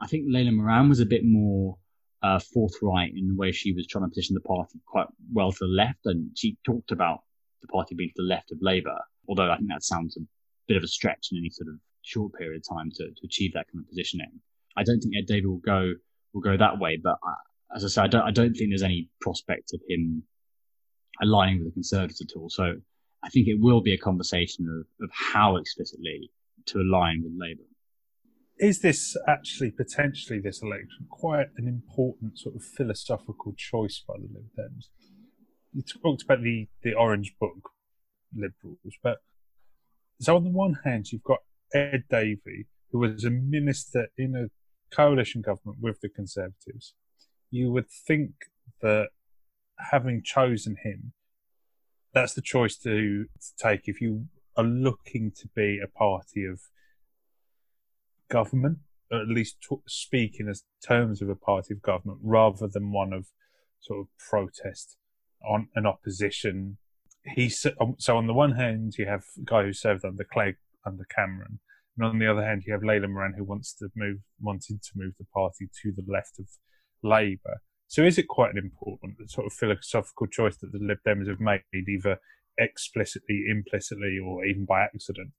I 0.00 0.06
think 0.08 0.26
Layla 0.26 0.52
Moran 0.52 0.88
was 0.88 1.00
a 1.00 1.06
bit 1.06 1.24
more 1.24 1.78
uh, 2.22 2.38
forthright 2.38 3.12
in 3.14 3.28
the 3.28 3.34
way 3.34 3.52
she 3.52 3.72
was 3.72 3.86
trying 3.86 4.04
to 4.04 4.08
position 4.08 4.34
the 4.34 4.40
party 4.40 4.80
quite 4.86 5.06
well 5.32 5.52
to 5.52 5.58
the 5.60 5.66
left, 5.66 6.00
and 6.06 6.30
she 6.36 6.56
talked 6.64 6.92
about 6.92 7.20
the 7.62 7.68
party 7.68 7.94
being 7.94 8.10
to 8.10 8.22
the 8.22 8.28
left 8.28 8.52
of 8.52 8.58
Labour. 8.60 8.98
Although 9.28 9.50
I 9.50 9.56
think 9.56 9.68
that 9.68 9.82
sounds 9.82 10.16
a 10.16 10.20
bit 10.68 10.76
of 10.76 10.82
a 10.82 10.88
stretch 10.88 11.28
in 11.32 11.38
any 11.38 11.50
sort 11.50 11.68
of 11.68 11.76
short 12.02 12.32
period 12.34 12.62
of 12.62 12.76
time 12.76 12.90
to, 12.94 13.04
to 13.04 13.20
achieve 13.24 13.52
that 13.54 13.66
kind 13.72 13.84
of 13.84 13.88
positioning. 13.88 14.40
I 14.76 14.82
don't 14.84 15.00
think 15.00 15.14
Ed 15.16 15.26
Davey 15.26 15.46
will 15.46 15.58
go 15.58 15.92
will 16.32 16.40
go 16.40 16.56
that 16.56 16.78
way, 16.78 16.98
but 17.02 17.18
I, 17.24 17.34
as 17.76 17.84
I 17.84 17.88
say, 17.88 18.02
I 18.02 18.06
don't 18.06 18.22
I 18.22 18.30
don't 18.30 18.54
think 18.54 18.70
there's 18.70 18.82
any 18.82 19.08
prospect 19.20 19.72
of 19.74 19.80
him 19.88 20.22
aligning 21.22 21.58
with 21.58 21.68
the 21.68 21.72
Conservatives 21.72 22.20
at 22.20 22.36
all. 22.36 22.48
So 22.50 22.74
I 23.22 23.28
think 23.30 23.48
it 23.48 23.58
will 23.58 23.80
be 23.80 23.94
a 23.94 23.98
conversation 23.98 24.66
of, 24.68 25.04
of 25.04 25.10
how 25.12 25.56
explicitly 25.56 26.30
to 26.66 26.78
align 26.78 27.22
with 27.22 27.32
Labour. 27.36 27.62
Is 28.58 28.80
this 28.80 29.16
actually 29.28 29.70
potentially 29.70 30.40
this 30.40 30.62
election 30.62 31.06
quite 31.10 31.48
an 31.58 31.68
important 31.68 32.38
sort 32.38 32.56
of 32.56 32.62
philosophical 32.62 33.52
choice 33.56 34.02
by 34.06 34.14
the 34.14 34.28
Lib 34.32 34.46
Dems? 34.58 34.86
You 35.74 35.82
talked 35.82 36.22
about 36.22 36.42
the, 36.42 36.68
the 36.82 36.94
Orange 36.94 37.34
Book 37.38 37.70
Liberals, 38.34 38.96
but 39.02 39.18
so 40.20 40.36
on 40.36 40.44
the 40.44 40.50
one 40.50 40.78
hand, 40.84 41.12
you've 41.12 41.22
got 41.22 41.40
Ed 41.74 42.04
Davey, 42.08 42.66
who 42.90 43.00
was 43.00 43.24
a 43.24 43.30
minister 43.30 44.08
in 44.16 44.34
a 44.34 44.94
coalition 44.94 45.42
government 45.42 45.78
with 45.82 46.00
the 46.00 46.08
Conservatives. 46.08 46.94
You 47.50 47.70
would 47.72 47.90
think 47.90 48.30
that 48.80 49.08
having 49.90 50.22
chosen 50.24 50.76
him, 50.82 51.12
that's 52.14 52.32
the 52.32 52.40
choice 52.40 52.76
to, 52.78 53.24
to 53.24 53.56
take 53.62 53.82
if 53.84 54.00
you 54.00 54.28
are 54.56 54.64
looking 54.64 55.30
to 55.32 55.48
be 55.54 55.78
a 55.84 55.88
party 55.88 56.46
of 56.46 56.60
government, 58.30 58.78
or 59.10 59.20
at 59.20 59.28
least 59.28 59.56
t- 59.68 59.76
speak 59.86 60.36
in 60.38 60.52
terms 60.86 61.22
of 61.22 61.28
a 61.28 61.34
party 61.34 61.74
of 61.74 61.82
government, 61.82 62.18
rather 62.22 62.68
than 62.68 62.92
one 62.92 63.12
of 63.12 63.26
sort 63.80 64.00
of 64.00 64.06
protest 64.18 64.96
on 65.48 65.68
an 65.74 65.86
opposition. 65.86 66.78
He 67.24 67.52
um, 67.80 67.96
so 67.98 68.16
on 68.16 68.26
the 68.26 68.34
one 68.34 68.52
hand 68.52 68.94
you 68.98 69.06
have 69.06 69.24
a 69.36 69.44
guy 69.44 69.64
who 69.64 69.72
served 69.72 70.04
under 70.04 70.24
Clegg 70.24 70.56
under 70.84 71.04
Cameron, 71.04 71.58
and 71.96 72.06
on 72.06 72.18
the 72.18 72.30
other 72.30 72.44
hand 72.44 72.62
you 72.66 72.72
have 72.72 72.82
Layla 72.82 73.08
Moran 73.08 73.34
who 73.36 73.44
wants 73.44 73.74
to 73.74 73.88
move 73.96 74.18
wanted 74.40 74.82
to 74.82 74.90
move 74.94 75.14
the 75.18 75.26
party 75.34 75.68
to 75.82 75.92
the 75.92 76.04
left 76.06 76.38
of 76.38 76.46
Labour. 77.02 77.62
So 77.88 78.02
is 78.02 78.18
it 78.18 78.28
quite 78.28 78.50
an 78.52 78.58
important 78.58 79.30
sort 79.30 79.46
of 79.46 79.52
philosophical 79.52 80.26
choice 80.26 80.56
that 80.56 80.72
the 80.72 80.80
Lib 80.80 80.98
Dems 81.06 81.28
have 81.28 81.40
made, 81.40 81.62
either 81.72 82.18
explicitly, 82.58 83.44
implicitly, 83.48 84.18
or 84.24 84.44
even 84.44 84.64
by 84.64 84.82
accident. 84.82 85.30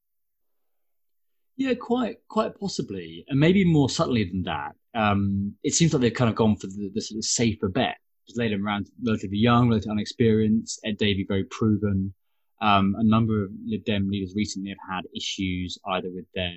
Yeah, 1.57 1.73
quite 1.73 2.17
quite 2.27 2.59
possibly, 2.59 3.25
and 3.27 3.39
maybe 3.39 3.65
more 3.65 3.89
subtly 3.89 4.23
than 4.23 4.43
that. 4.43 4.75
Um, 4.93 5.55
it 5.63 5.73
seems 5.73 5.91
like 5.91 6.01
they've 6.01 6.13
kind 6.13 6.29
of 6.29 6.35
gone 6.35 6.55
for 6.55 6.67
the, 6.67 6.91
the 6.93 7.01
sort 7.01 7.17
of 7.17 7.25
safer 7.25 7.67
bet. 7.67 7.97
Just 8.27 8.39
Layla 8.39 8.59
Moran 8.59 8.85
relatively 9.03 9.39
young, 9.39 9.69
relatively 9.69 9.91
unexperienced. 9.91 10.79
Ed 10.85 10.97
Davey 10.97 11.25
very 11.27 11.45
proven. 11.45 12.13
Um, 12.61 12.95
a 12.97 13.03
number 13.03 13.43
of 13.43 13.51
Lib 13.65 13.85
Dem 13.85 14.09
leaders 14.09 14.33
recently 14.35 14.69
have 14.69 14.95
had 14.95 15.05
issues 15.15 15.77
either 15.87 16.09
with 16.11 16.25
their 16.35 16.55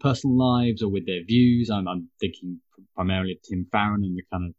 personal 0.00 0.36
lives 0.36 0.82
or 0.82 0.88
with 0.88 1.06
their 1.06 1.24
views. 1.24 1.70
I'm, 1.70 1.88
I'm 1.88 2.08
thinking 2.20 2.60
primarily 2.94 3.32
of 3.32 3.42
Tim 3.42 3.66
Farron 3.70 4.04
and 4.04 4.16
the 4.16 4.22
kind 4.32 4.48
of 4.48 4.54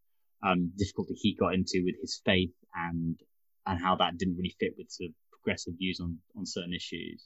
um, 0.50 0.72
difficulty 0.78 1.13
he 1.15 1.36
got 1.36 1.54
into 1.54 1.84
with 1.86 1.96
his 2.02 2.22
faith 2.26 2.52
and 2.76 3.18
and 3.65 3.80
how 3.80 3.96
that 3.96 4.18
didn't 4.18 4.38
really 4.38 4.56
fit 4.60 4.74
with 4.78 4.89
sort 4.89 5.10
of 5.10 5.15
progressive 5.32 5.74
views 5.78 6.00
on, 6.02 6.18
on 6.38 6.46
certain 6.46 6.74
issues. 6.74 7.24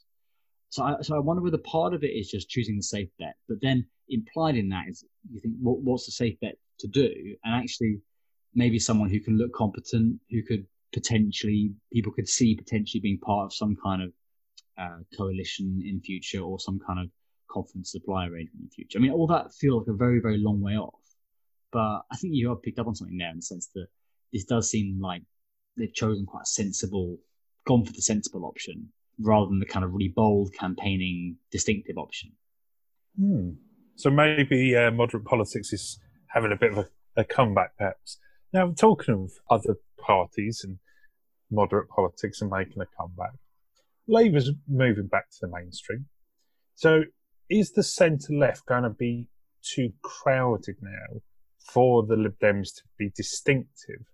So 0.74 0.82
I, 0.82 0.96
so 1.02 1.14
I 1.14 1.20
wonder 1.20 1.40
whether 1.40 1.58
part 1.58 1.94
of 1.94 2.02
it 2.02 2.08
is 2.08 2.28
just 2.28 2.48
choosing 2.48 2.74
the 2.74 2.82
safe 2.82 3.08
bet, 3.20 3.36
but 3.48 3.58
then 3.62 3.86
implied 4.08 4.56
in 4.56 4.68
that 4.70 4.88
is 4.88 5.04
you 5.30 5.38
think, 5.38 5.54
what, 5.62 5.78
what's 5.78 6.04
the 6.06 6.10
safe 6.10 6.34
bet 6.40 6.56
to 6.80 6.88
do? 6.88 7.36
And 7.44 7.54
actually, 7.54 8.00
maybe 8.56 8.80
someone 8.80 9.08
who 9.08 9.20
can 9.20 9.38
look 9.38 9.52
competent, 9.52 10.18
who 10.32 10.42
could 10.42 10.66
potentially 10.92 11.70
people 11.92 12.10
could 12.10 12.28
see 12.28 12.56
potentially 12.56 13.00
being 13.00 13.20
part 13.20 13.44
of 13.44 13.54
some 13.54 13.76
kind 13.84 14.02
of 14.02 14.12
uh, 14.76 14.98
coalition 15.16 15.80
in 15.86 16.00
future 16.00 16.40
or 16.40 16.58
some 16.58 16.80
kind 16.84 16.98
of 16.98 17.08
confidence 17.48 17.92
supply 17.92 18.26
arrangement 18.26 18.64
in 18.64 18.70
future. 18.70 18.98
I 18.98 19.02
mean, 19.02 19.12
all 19.12 19.28
that 19.28 19.54
feels 19.54 19.86
like 19.86 19.94
a 19.94 19.96
very, 19.96 20.18
very 20.18 20.38
long 20.38 20.60
way 20.60 20.76
off. 20.76 21.04
But 21.70 22.02
I 22.10 22.16
think 22.16 22.34
you 22.34 22.48
have 22.48 22.64
picked 22.64 22.80
up 22.80 22.88
on 22.88 22.96
something 22.96 23.18
there 23.18 23.30
in 23.30 23.36
the 23.36 23.42
sense 23.42 23.68
that 23.76 23.86
this 24.32 24.42
does 24.42 24.68
seem 24.70 25.00
like 25.00 25.22
they've 25.76 25.94
chosen 25.94 26.26
quite 26.26 26.42
a 26.42 26.46
sensible, 26.46 27.16
gone 27.64 27.84
for 27.84 27.92
the 27.92 28.02
sensible 28.02 28.44
option 28.44 28.88
rather 29.18 29.48
than 29.48 29.60
the 29.60 29.66
kind 29.66 29.84
of 29.84 29.92
really 29.92 30.12
bold 30.14 30.52
campaigning 30.52 31.36
distinctive 31.50 31.98
option. 31.98 32.32
Hmm. 33.18 33.50
So 33.96 34.10
maybe 34.10 34.76
uh, 34.76 34.90
moderate 34.90 35.24
politics 35.24 35.72
is 35.72 35.98
having 36.28 36.52
a 36.52 36.56
bit 36.56 36.72
of 36.72 36.78
a, 36.78 37.20
a 37.20 37.24
comeback, 37.24 37.76
perhaps. 37.78 38.18
Now, 38.52 38.72
talking 38.72 39.14
of 39.14 39.30
other 39.50 39.76
parties 39.98 40.62
and 40.64 40.78
moderate 41.50 41.88
politics 41.88 42.40
and 42.40 42.50
making 42.50 42.82
a 42.82 42.86
comeback, 42.98 43.32
Labour's 44.06 44.50
moving 44.68 45.06
back 45.06 45.30
to 45.30 45.36
the 45.42 45.48
mainstream. 45.48 46.06
So, 46.74 47.04
is 47.48 47.72
the 47.72 47.82
centre 47.82 48.32
left 48.32 48.66
going 48.66 48.82
to 48.82 48.90
be 48.90 49.28
too 49.62 49.92
crowded 50.02 50.76
now 50.80 51.20
for 51.58 52.04
the 52.04 52.16
Lib 52.16 52.38
Dems 52.42 52.74
to 52.76 52.82
be 52.98 53.10
distinctive? 53.14 54.04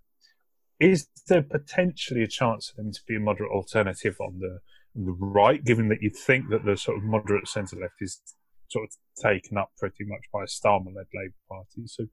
Is 0.78 1.08
there 1.28 1.42
potentially 1.42 2.22
a 2.22 2.28
chance 2.28 2.70
for 2.70 2.82
them 2.82 2.92
to 2.92 3.00
be 3.06 3.16
a 3.16 3.20
moderate 3.20 3.50
alternative 3.50 4.16
on 4.20 4.38
the, 4.38 4.46
on 4.48 4.60
the 4.94 5.12
right, 5.18 5.64
given 5.64 5.88
that 5.88 6.02
you 6.02 6.10
think 6.10 6.48
that 6.50 6.64
the 6.64 6.76
sort 6.76 6.98
of 6.98 7.04
moderate 7.04 7.48
centre 7.48 7.76
left 7.76 7.94
is 8.00 8.20
sort 8.68 8.84
of 8.84 9.22
taken 9.22 9.58
up 9.58 9.70
pretty 9.78 10.04
much 10.04 10.22
by 10.32 10.42
a 10.42 10.46
Starmer 10.46 10.94
led 10.94 11.06
Labour 11.14 11.34
Party? 11.48 11.86
So, 11.86 12.06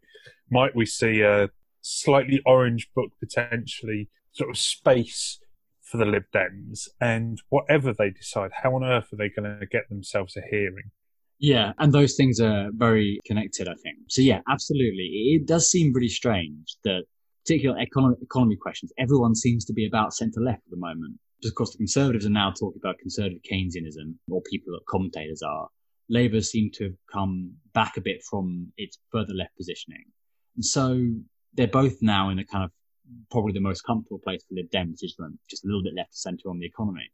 might 0.49 0.75
we 0.75 0.85
see 0.85 1.21
a 1.21 1.49
slightly 1.81 2.41
orange 2.45 2.89
book 2.95 3.11
potentially 3.19 4.09
sort 4.31 4.49
of 4.49 4.57
space 4.57 5.39
for 5.81 5.97
the 5.97 6.05
Lib 6.05 6.23
Dems, 6.33 6.87
and 6.99 7.41
whatever 7.49 7.93
they 7.93 8.09
decide, 8.09 8.51
how 8.61 8.75
on 8.75 8.83
earth 8.83 9.13
are 9.13 9.15
they 9.15 9.29
going 9.29 9.59
to 9.59 9.65
get 9.65 9.87
themselves 9.89 10.35
a 10.35 10.41
hearing? 10.41 10.91
Yeah, 11.39 11.73
and 11.77 11.93
those 11.93 12.15
things 12.15 12.39
are 12.41 12.69
very 12.73 13.19
connected, 13.25 13.67
I 13.67 13.75
think. 13.83 13.97
So 14.09 14.21
yeah, 14.21 14.41
absolutely. 14.49 15.05
It 15.35 15.45
does 15.45 15.71
seem 15.71 15.93
really 15.93 16.09
strange 16.09 16.75
that 16.83 17.03
particular 17.47 17.79
economic 17.79 18.17
economy 18.21 18.57
questions, 18.57 18.91
everyone 18.97 19.33
seems 19.33 19.63
to 19.65 19.73
be 19.73 19.87
about 19.87 20.13
centre 20.13 20.41
left 20.41 20.63
at 20.65 20.71
the 20.71 20.77
moment. 20.77 21.17
Because 21.41 21.71
the 21.71 21.77
Conservatives 21.77 22.25
are 22.25 22.31
now 22.31 22.51
talking 22.51 22.79
about 22.83 22.97
conservative 22.97 23.41
Keynesianism, 23.49 24.15
or 24.29 24.41
people 24.41 24.73
that 24.73 24.85
commentators 24.87 25.41
are. 25.41 25.67
Labour 26.09 26.41
seem 26.41 26.71
to 26.71 26.85
have 26.85 26.95
come 27.11 27.53
back 27.73 27.97
a 27.97 28.01
bit 28.01 28.23
from 28.23 28.71
its 28.77 28.97
further 29.11 29.33
left 29.33 29.55
positioning. 29.57 30.05
And 30.55 30.65
so 30.65 31.13
they're 31.53 31.67
both 31.67 32.01
now 32.01 32.29
in 32.29 32.39
a 32.39 32.45
kind 32.45 32.63
of 32.63 32.71
probably 33.31 33.53
the 33.53 33.59
most 33.59 33.81
comfortable 33.81 34.19
place 34.19 34.43
for 34.47 34.55
Lib 34.55 34.69
Dems, 34.71 35.01
which 35.01 35.03
is 35.03 35.17
just 35.49 35.63
a 35.63 35.67
little 35.67 35.83
bit 35.83 35.93
left 35.95 36.11
of 36.11 36.17
centre 36.17 36.49
on 36.49 36.59
the 36.59 36.65
economy. 36.65 37.11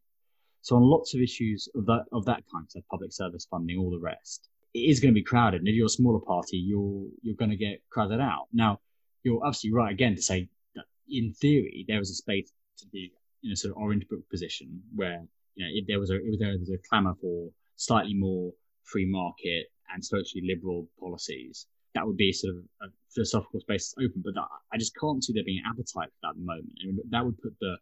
So 0.62 0.76
on 0.78 0.84
lots 0.84 1.14
of 1.14 1.22
issues 1.22 1.68
of 1.76 1.86
that 1.88 2.06
of 2.12 2.26
that 2.26 2.44
kind, 2.52 2.66
so 2.70 2.80
public 2.90 3.12
service 3.12 3.46
funding, 3.50 3.78
all 3.78 3.92
the 3.92 4.00
rest, 4.00 4.48
it 4.74 4.80
is 4.80 5.00
going 5.00 5.14
to 5.14 5.20
be 5.20 5.24
crowded. 5.24 5.60
And 5.60 5.68
if 5.68 5.76
you're 5.76 5.88
a 5.88 5.90
smaller 5.90 6.20
party, 6.20 6.58
you're 6.58 7.06
you're 7.22 7.36
going 7.36 7.52
to 7.52 7.58
get 7.58 7.82
crowded 7.90 8.22
out. 8.22 8.48
Now, 8.54 8.80
you're 9.24 9.46
absolutely 9.46 9.78
right 9.78 9.92
again 9.92 10.16
to 10.16 10.22
say 10.22 10.48
that 10.76 10.86
in 11.10 11.34
theory 11.34 11.86
there 11.88 12.00
is 12.00 12.12
a 12.12 12.16
space 12.16 12.52
to 12.78 12.88
be 12.88 13.12
in 13.44 13.52
a 13.52 13.56
sort 13.56 13.76
of 13.76 13.82
orange 13.82 14.08
book 14.10 14.28
position 14.30 14.82
where 14.96 15.22
you 15.56 15.66
know 15.66 15.72
if 15.74 15.86
there 15.88 16.00
was 16.00 16.10
a 16.12 16.20
there 16.40 16.58
was 16.58 16.70
a 16.70 16.78
clamour 16.90 17.14
for 17.22 17.50
slightly 17.76 18.14
more 18.14 18.52
free 18.84 19.06
market 19.06 19.68
and 19.94 20.04
socially 20.04 20.44
liberal 20.46 20.88
policies, 21.00 21.68
that 21.94 22.06
would 22.06 22.18
be 22.18 22.32
sort 22.32 22.56
of 22.56 22.64
a 22.82 22.92
philosophical 23.14 23.60
space 23.60 23.94
open. 24.00 24.22
But 24.24 24.36
that, 24.36 24.48
I 24.72 24.78
just 24.78 24.96
can't 24.96 25.24
see 25.24 25.34
there 25.34 25.44
being 25.44 25.62
an 25.64 25.72
appetite 25.72 26.10
for 26.10 26.20
that 26.24 26.30
at 26.30 26.36
the 26.36 26.42
moment. 26.42 26.72
That 27.10 27.26
would 27.26 27.42
put 27.42 27.54
the, 27.60 27.78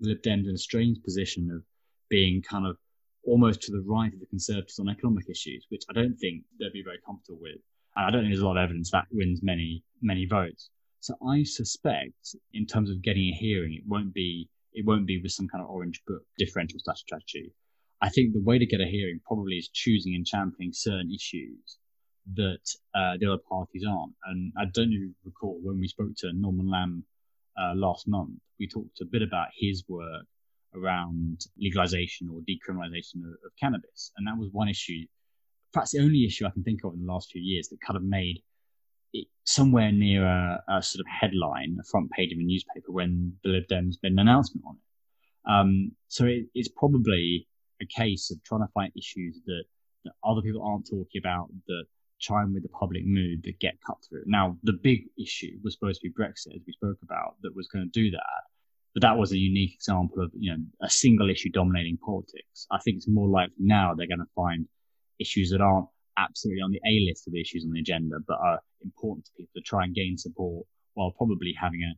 the 0.00 0.08
Lib 0.08 0.22
Dems 0.22 0.48
in 0.48 0.54
a 0.54 0.58
strange 0.58 1.02
position 1.02 1.50
of 1.50 1.62
being 2.08 2.42
kind 2.42 2.66
of 2.66 2.76
almost 3.26 3.62
to 3.62 3.72
the 3.72 3.82
right 3.86 4.12
of 4.12 4.20
the 4.20 4.26
Conservatives 4.26 4.78
on 4.78 4.88
economic 4.88 5.28
issues, 5.30 5.66
which 5.70 5.84
I 5.88 5.92
don't 5.92 6.16
think 6.16 6.42
they'd 6.58 6.72
be 6.72 6.82
very 6.82 6.98
comfortable 7.06 7.38
with. 7.40 7.58
And 7.96 8.06
I 8.06 8.10
don't 8.10 8.22
think 8.22 8.32
there's 8.32 8.42
a 8.42 8.46
lot 8.46 8.56
of 8.56 8.64
evidence 8.64 8.90
that 8.90 9.06
wins 9.12 9.40
many, 9.42 9.82
many 10.02 10.26
votes. 10.26 10.70
So 11.00 11.14
I 11.26 11.44
suspect 11.44 12.34
in 12.52 12.66
terms 12.66 12.90
of 12.90 13.02
getting 13.02 13.28
a 13.28 13.36
hearing, 13.36 13.74
it 13.74 13.82
won't 13.86 14.12
be 14.12 14.48
it 14.74 14.84
won't 14.84 15.06
be 15.06 15.20
with 15.20 15.32
some 15.32 15.48
kind 15.48 15.62
of 15.62 15.70
orange 15.70 16.02
book 16.06 16.22
differential 16.38 16.80
strategy. 16.80 17.52
I 18.02 18.08
think 18.10 18.32
the 18.32 18.42
way 18.42 18.58
to 18.58 18.66
get 18.66 18.80
a 18.80 18.86
hearing 18.86 19.20
probably 19.24 19.54
is 19.54 19.68
choosing 19.68 20.14
and 20.14 20.26
championing 20.26 20.72
certain 20.72 21.12
issues 21.12 21.78
that 22.34 22.64
uh, 22.94 23.16
the 23.18 23.26
other 23.26 23.42
parties 23.48 23.84
aren't. 23.88 24.14
And 24.24 24.52
I 24.58 24.64
don't 24.66 25.14
recall 25.24 25.58
when 25.62 25.78
we 25.78 25.88
spoke 25.88 26.14
to 26.18 26.32
Norman 26.32 26.70
Lamb 26.70 27.04
uh, 27.58 27.74
last 27.74 28.08
month, 28.08 28.38
we 28.58 28.68
talked 28.68 29.00
a 29.00 29.06
bit 29.06 29.22
about 29.22 29.48
his 29.56 29.84
work 29.88 30.26
around 30.74 31.46
legalization 31.56 32.28
or 32.28 32.40
decriminalization 32.40 33.22
of, 33.24 33.32
of 33.44 33.52
cannabis. 33.60 34.10
And 34.16 34.26
that 34.26 34.36
was 34.36 34.50
one 34.52 34.68
issue, 34.68 35.06
perhaps 35.72 35.92
the 35.92 36.00
only 36.00 36.24
issue 36.26 36.46
I 36.46 36.50
can 36.50 36.64
think 36.64 36.84
of 36.84 36.94
in 36.94 37.06
the 37.06 37.12
last 37.12 37.30
few 37.30 37.42
years 37.42 37.68
that 37.68 37.80
kind 37.80 37.96
of 37.96 38.02
made 38.02 38.42
somewhere 39.44 39.92
near 39.92 40.24
a, 40.24 40.62
a 40.68 40.82
sort 40.82 41.00
of 41.00 41.06
headline, 41.20 41.76
a 41.80 41.84
front 41.84 42.10
page 42.10 42.32
of 42.32 42.38
a 42.38 42.42
newspaper 42.42 42.90
when 42.90 43.34
the 43.42 43.50
Lib 43.50 43.64
Dems 43.70 43.96
made 44.02 44.12
an 44.12 44.18
announcement 44.18 44.64
on 44.66 44.76
it. 44.76 45.50
Um, 45.50 45.92
so 46.08 46.24
it, 46.24 46.46
it's 46.54 46.68
probably 46.68 47.46
a 47.82 47.86
case 47.86 48.30
of 48.30 48.42
trying 48.42 48.62
to 48.62 48.72
find 48.72 48.92
issues 48.96 49.40
that, 49.46 49.64
that 50.04 50.12
other 50.24 50.40
people 50.40 50.62
aren't 50.62 50.86
talking 50.86 51.20
about 51.22 51.48
that 51.66 51.84
chime 52.18 52.54
with 52.54 52.62
the 52.62 52.68
public 52.70 53.02
mood 53.04 53.42
that 53.44 53.58
get 53.60 53.74
cut 53.86 53.98
through. 54.08 54.22
Now, 54.26 54.56
the 54.62 54.72
big 54.72 55.06
issue 55.18 55.58
was 55.62 55.74
supposed 55.74 56.00
to 56.00 56.08
be 56.08 56.14
Brexit, 56.14 56.54
as 56.54 56.62
we 56.66 56.72
spoke 56.72 56.98
about, 57.02 57.36
that 57.42 57.54
was 57.54 57.68
going 57.68 57.84
to 57.84 57.90
do 57.90 58.10
that. 58.12 58.42
But 58.94 59.02
that 59.02 59.18
was 59.18 59.32
a 59.32 59.36
unique 59.36 59.74
example 59.74 60.22
of, 60.22 60.30
you 60.38 60.52
know, 60.52 60.62
a 60.80 60.88
single 60.88 61.28
issue 61.28 61.50
dominating 61.50 61.98
politics. 61.98 62.66
I 62.70 62.78
think 62.78 62.96
it's 62.96 63.08
more 63.08 63.28
likely 63.28 63.54
now 63.58 63.92
they're 63.92 64.06
going 64.06 64.20
to 64.20 64.34
find 64.36 64.66
issues 65.18 65.50
that 65.50 65.60
aren't 65.60 65.88
absolutely 66.16 66.62
on 66.62 66.70
the 66.70 66.80
A 66.86 67.04
list 67.08 67.26
of 67.26 67.32
the 67.32 67.40
issues 67.40 67.64
on 67.64 67.72
the 67.72 67.80
agenda, 67.80 68.16
but 68.26 68.38
are 68.40 68.60
important 68.84 69.26
to 69.26 69.32
people 69.36 69.52
to 69.56 69.62
try 69.62 69.84
and 69.84 69.94
gain 69.94 70.16
support 70.16 70.66
while 70.94 71.10
probably 71.10 71.54
having 71.60 71.82
a, 71.82 71.94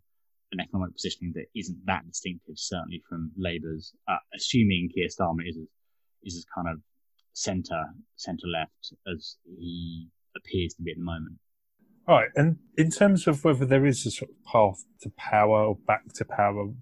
an 0.53 0.61
economic 0.61 0.94
positioning 0.94 1.33
that 1.35 1.46
isn't 1.55 1.79
that 1.87 2.07
distinctive, 2.07 2.55
certainly 2.57 3.03
from 3.09 3.33
Labour's, 3.37 3.92
uh, 4.09 4.16
assuming 4.35 4.90
Keir 4.94 5.09
Starmer 5.09 5.46
is 5.46 5.59
is 6.22 6.37
as 6.37 6.46
kind 6.55 6.68
of 6.68 6.81
centre 7.33 7.85
centre 8.16 8.49
left 8.49 8.92
as 9.12 9.37
he 9.44 10.09
appears 10.37 10.75
to 10.75 10.83
be 10.83 10.92
at 10.92 10.96
the 10.96 11.03
moment. 11.03 11.37
Right, 12.09 12.29
and 12.37 12.59
in 12.79 12.90
terms 12.90 13.27
of 13.27 13.44
whether 13.44 13.66
there 13.66 13.85
is 13.85 14.07
a 14.07 14.11
sort 14.11 14.31
of 14.31 14.37
path 14.44 14.85
to 15.03 15.11
power 15.16 15.64
or 15.64 15.75
back 15.75 16.12
to 16.14 16.25
power, 16.25 16.72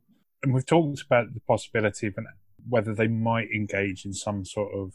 and 0.43 0.53
we've 0.53 0.67
talked 0.67 1.03
about 1.03 1.33
the 1.33 1.41
possibility 1.41 2.07
of 2.09 2.15
an, 2.19 2.27
whether 2.69 2.95
they 2.95 3.09
might 3.09 3.49
engage 3.55 4.05
in 4.05 4.13
some 4.13 4.45
sort 4.45 4.75
of 4.75 4.93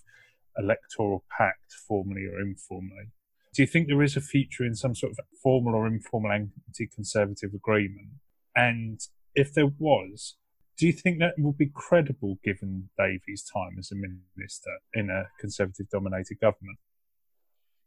electoral 0.58 1.24
pact, 1.36 1.74
formally 1.88 2.26
or 2.26 2.40
informally. 2.42 3.10
Do 3.54 3.64
you 3.64 3.68
think 3.68 3.88
there 3.88 4.04
is 4.04 4.16
a 4.16 4.22
future 4.22 4.64
in 4.64 4.76
some 4.76 4.96
sort 4.96 5.12
of 5.12 5.20
formal 5.42 5.76
or 5.76 5.88
informal 5.88 6.32
anti-conservative 6.32 7.54
agreement? 7.54 8.10
And 8.56 9.00
if 9.36 9.54
there 9.54 9.72
was, 9.80 10.36
do 10.78 10.86
you 10.86 10.94
think 10.94 11.20
that 11.20 11.34
would 11.38 11.58
be 11.58 11.72
credible 11.74 12.38
given 12.44 12.90
Davey's 12.98 13.44
time 13.44 13.76
as 13.78 13.92
a 13.92 13.96
minister 13.96 14.72
in 14.94 15.10
a 15.10 15.24
Conservative 15.40 15.90
dominated 15.90 16.40
government? 16.40 16.78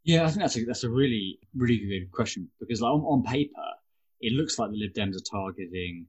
Yeah, 0.05 0.25
I 0.25 0.29
think 0.29 0.41
that's 0.41 0.57
a, 0.57 0.65
that's 0.65 0.85
a 0.85 0.91
really, 0.91 1.39
really 1.55 1.79
good 2.01 2.11
question 2.11 2.49
because 2.59 2.81
like, 2.81 2.93
on, 2.93 3.01
on 3.01 3.23
paper, 3.23 3.53
it 4.21 4.33
looks 4.33 4.59
like 4.59 4.71
the 4.71 4.77
Lib 4.77 4.93
Dems 4.93 5.17
are 5.17 5.31
targeting 5.31 6.07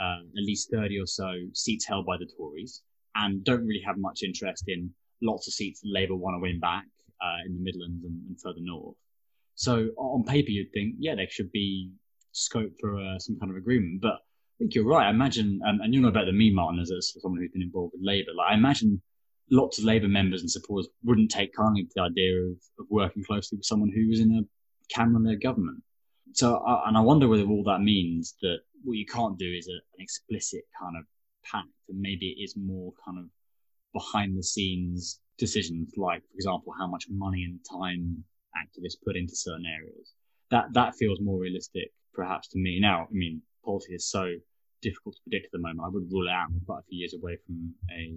uh, 0.00 0.20
at 0.20 0.44
least 0.44 0.70
30 0.70 0.98
or 1.00 1.06
so 1.06 1.32
seats 1.52 1.84
held 1.84 2.06
by 2.06 2.16
the 2.16 2.28
Tories 2.36 2.82
and 3.14 3.44
don't 3.44 3.66
really 3.66 3.82
have 3.84 3.98
much 3.98 4.22
interest 4.22 4.64
in 4.68 4.90
lots 5.22 5.48
of 5.48 5.54
seats 5.54 5.80
that 5.80 5.88
Labour 5.88 6.16
want 6.16 6.34
to 6.36 6.40
win 6.40 6.60
back 6.60 6.84
uh, 7.22 7.46
in 7.46 7.54
the 7.54 7.60
Midlands 7.60 8.04
and, 8.04 8.20
and, 8.28 8.40
further 8.40 8.60
north. 8.60 8.96
So 9.54 9.88
on 9.96 10.24
paper, 10.24 10.50
you'd 10.50 10.72
think, 10.72 10.96
yeah, 10.98 11.14
there 11.14 11.28
should 11.30 11.52
be 11.52 11.90
scope 12.32 12.72
for 12.80 12.96
uh, 12.96 13.18
some 13.18 13.38
kind 13.38 13.50
of 13.50 13.56
agreement. 13.56 14.00
But 14.00 14.14
I 14.14 14.54
think 14.58 14.74
you're 14.74 14.86
right. 14.86 15.06
I 15.06 15.10
imagine, 15.10 15.60
um, 15.66 15.80
and 15.82 15.94
you 15.94 16.00
know 16.00 16.10
better 16.10 16.26
than 16.26 16.38
me, 16.38 16.52
Martin, 16.52 16.80
as, 16.80 16.90
as 16.90 17.14
someone 17.20 17.40
who's 17.40 17.52
been 17.52 17.62
involved 17.62 17.92
with 17.94 18.02
Labour. 18.04 18.32
Like 18.36 18.52
I 18.52 18.54
imagine 18.54 19.00
lots 19.50 19.78
of 19.78 19.84
Labour 19.84 20.08
members 20.08 20.40
and 20.40 20.50
supporters 20.50 20.88
wouldn't 21.04 21.30
take 21.30 21.54
kindly 21.54 21.84
to 21.84 21.90
the 21.94 22.02
idea 22.02 22.40
of, 22.40 22.56
of 22.78 22.86
working 22.90 23.22
closely 23.24 23.56
with 23.56 23.66
someone 23.66 23.92
who 23.94 24.08
was 24.08 24.20
in 24.20 24.32
a 24.32 24.94
Cameron-led 24.94 25.42
government. 25.42 25.82
So, 26.32 26.56
uh, 26.56 26.82
and 26.86 26.96
I 26.96 27.00
wonder 27.00 27.28
whether 27.28 27.44
all 27.44 27.64
that 27.64 27.82
means 27.82 28.36
that 28.40 28.58
what 28.84 28.94
you 28.94 29.06
can't 29.06 29.38
do 29.38 29.46
is 29.46 29.68
a, 29.68 29.72
an 29.72 30.00
explicit 30.00 30.62
kind 30.80 30.96
of 30.96 31.04
pact, 31.44 31.68
and 31.88 32.00
maybe 32.00 32.28
it 32.30 32.42
is 32.42 32.54
more 32.56 32.92
kind 33.04 33.18
of 33.18 33.26
behind 33.92 34.36
the 34.36 34.42
scenes 34.42 35.20
decisions, 35.38 35.92
like, 35.96 36.22
for 36.22 36.34
example, 36.34 36.72
how 36.78 36.86
much 36.86 37.06
money 37.10 37.44
and 37.44 37.58
time 37.64 38.24
activists 38.56 39.02
put 39.04 39.16
into 39.16 39.34
certain 39.34 39.66
areas. 39.66 40.12
That 40.50 40.66
that 40.74 40.94
feels 40.96 41.20
more 41.20 41.38
realistic, 41.38 41.92
perhaps, 42.12 42.48
to 42.48 42.58
me. 42.58 42.78
Now, 42.80 43.04
I 43.10 43.12
mean, 43.12 43.42
policy 43.64 43.94
is 43.94 44.10
so 44.10 44.34
difficult 44.82 45.14
to 45.14 45.20
predict 45.22 45.46
at 45.46 45.52
the 45.52 45.58
moment. 45.58 45.80
I 45.84 45.88
would 45.88 46.10
rule 46.12 46.26
it 46.26 46.32
out. 46.32 46.48
quite 46.66 46.80
a 46.80 46.88
few 46.88 46.98
years 46.98 47.14
away 47.14 47.38
from 47.46 47.74
a 47.90 48.14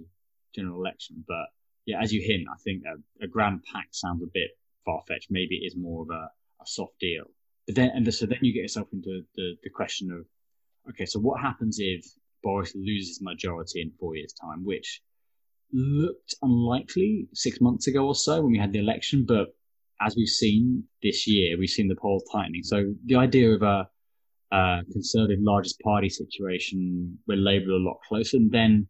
general 0.54 0.80
election. 0.80 1.24
But 1.26 1.46
yeah, 1.86 2.02
as 2.02 2.12
you 2.12 2.22
hint, 2.26 2.46
I 2.52 2.58
think 2.64 2.82
a, 2.84 3.24
a 3.24 3.28
grand 3.28 3.62
pact 3.72 3.94
sounds 3.94 4.22
a 4.22 4.26
bit 4.32 4.50
far 4.84 5.02
fetched. 5.08 5.30
Maybe 5.30 5.56
it 5.56 5.66
is 5.66 5.76
more 5.76 6.02
of 6.02 6.10
a, 6.10 6.30
a 6.60 6.66
soft 6.66 6.98
deal. 7.00 7.24
But 7.66 7.76
then, 7.76 7.90
and 7.94 8.14
so 8.14 8.26
then 8.26 8.38
you 8.42 8.52
get 8.52 8.62
yourself 8.62 8.88
into 8.92 9.22
the, 9.34 9.54
the 9.62 9.70
question 9.70 10.10
of, 10.12 10.26
okay, 10.90 11.06
so 11.06 11.18
what 11.18 11.40
happens 11.40 11.78
if 11.80 12.04
Boris 12.42 12.74
loses 12.76 13.20
majority 13.20 13.80
in 13.80 13.90
four 13.98 14.14
years' 14.14 14.34
time, 14.34 14.64
which 14.64 15.02
looked 15.72 16.34
unlikely 16.42 17.28
six 17.34 17.60
months 17.60 17.86
ago 17.86 18.06
or 18.06 18.14
so 18.14 18.42
when 18.42 18.52
we 18.52 18.58
had 18.58 18.72
the 18.72 18.78
election. 18.78 19.24
But 19.26 19.48
as 20.00 20.16
we've 20.16 20.28
seen 20.28 20.84
this 21.02 21.26
year, 21.26 21.58
we've 21.58 21.70
seen 21.70 21.88
the 21.88 21.96
polls 21.96 22.24
tightening. 22.30 22.62
So 22.62 22.94
the 23.06 23.16
idea 23.16 23.50
of 23.50 23.62
a, 23.62 23.88
a 24.52 24.80
conservative 24.92 25.38
largest 25.40 25.80
party 25.80 26.08
situation 26.08 27.18
where 27.26 27.38
Labour 27.38 27.72
are 27.72 27.76
a 27.76 27.78
lot 27.78 27.98
closer, 28.08 28.36
and 28.36 28.50
then 28.50 28.88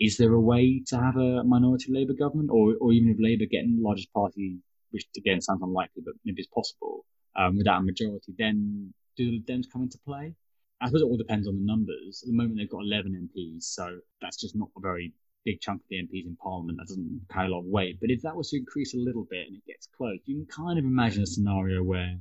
is 0.00 0.16
there 0.16 0.32
a 0.32 0.40
way 0.40 0.82
to 0.88 0.96
have 0.96 1.16
a 1.16 1.44
minority 1.44 1.86
Labour 1.92 2.14
government, 2.14 2.50
or, 2.52 2.74
or 2.80 2.92
even 2.92 3.10
if 3.10 3.16
Labour 3.18 3.46
getting 3.50 3.76
the 3.76 3.82
largest 3.82 4.12
party, 4.12 4.58
which 4.90 5.06
again 5.16 5.40
sounds 5.40 5.62
unlikely, 5.62 6.02
but 6.04 6.14
maybe 6.24 6.40
it's 6.40 6.50
possible, 6.52 7.04
um, 7.36 7.56
without 7.56 7.80
a 7.80 7.82
majority, 7.82 8.32
then 8.38 8.92
do 9.16 9.30
the 9.30 9.52
Dems 9.52 9.66
come 9.72 9.82
into 9.82 9.98
play? 10.04 10.34
I 10.80 10.86
suppose 10.86 11.02
it 11.02 11.06
all 11.06 11.16
depends 11.16 11.48
on 11.48 11.54
the 11.54 11.64
numbers. 11.64 12.22
At 12.22 12.28
the 12.28 12.34
moment, 12.34 12.58
they've 12.58 12.68
got 12.68 12.82
11 12.82 13.30
MPs, 13.30 13.64
so 13.64 13.98
that's 14.20 14.40
just 14.40 14.56
not 14.56 14.68
a 14.76 14.80
very 14.80 15.12
big 15.44 15.60
chunk 15.60 15.82
of 15.82 15.88
the 15.88 15.96
MPs 15.96 16.26
in 16.26 16.36
Parliament. 16.36 16.78
That 16.78 16.88
doesn't 16.88 17.26
carry 17.30 17.48
a 17.48 17.50
lot 17.50 17.60
of 17.60 17.66
weight. 17.66 17.98
But 18.00 18.10
if 18.10 18.22
that 18.22 18.36
was 18.36 18.50
to 18.50 18.58
increase 18.58 18.94
a 18.94 18.98
little 18.98 19.26
bit 19.30 19.46
and 19.46 19.56
it 19.56 19.66
gets 19.66 19.88
close, 19.96 20.18
you 20.24 20.36
can 20.36 20.46
kind 20.46 20.78
of 20.78 20.84
imagine 20.84 21.22
a 21.22 21.26
scenario 21.26 21.82
where 21.82 22.16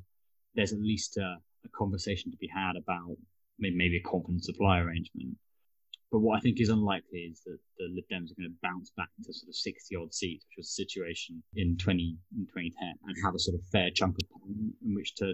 there's 0.56 0.74
at 0.74 0.80
least 0.80 1.18
a, 1.18 1.38
a 1.66 1.70
conversation 1.70 2.32
to 2.32 2.38
be 2.38 2.48
had 2.48 2.76
about 2.76 3.18
maybe, 3.60 3.98
a 3.98 4.10
confidence 4.10 4.46
supply 4.46 4.80
arrangement. 4.80 5.38
But 6.12 6.20
what 6.20 6.38
I 6.38 6.42
think 6.42 6.60
is 6.60 6.70
unlikely 6.70 7.20
is 7.20 7.42
that 7.46 7.58
the 7.78 7.88
Lib 7.90 8.06
Dems 8.12 8.32
are 8.32 8.36
going 8.36 8.52
to 8.52 8.62
bounce 8.62 8.92
back 8.96 9.10
to 9.24 9.34
sort 9.34 9.50
of 9.50 9.56
60 9.56 9.96
odd 9.96 10.14
seats, 10.14 10.46
which 10.46 10.58
was 10.58 10.68
the 10.68 10.84
situation 10.84 11.42
in 11.56 11.78
20 11.78 12.18
in 12.38 12.46
2010, 12.46 12.94
and 13.06 13.16
have 13.24 13.34
a 13.34 13.40
sort 13.40 13.56
of 13.56 13.66
fair 13.72 13.90
chunk 13.90 14.16
of 14.22 14.30
parliament 14.30 14.76
in 14.86 14.94
which 14.94 15.16
to 15.16 15.34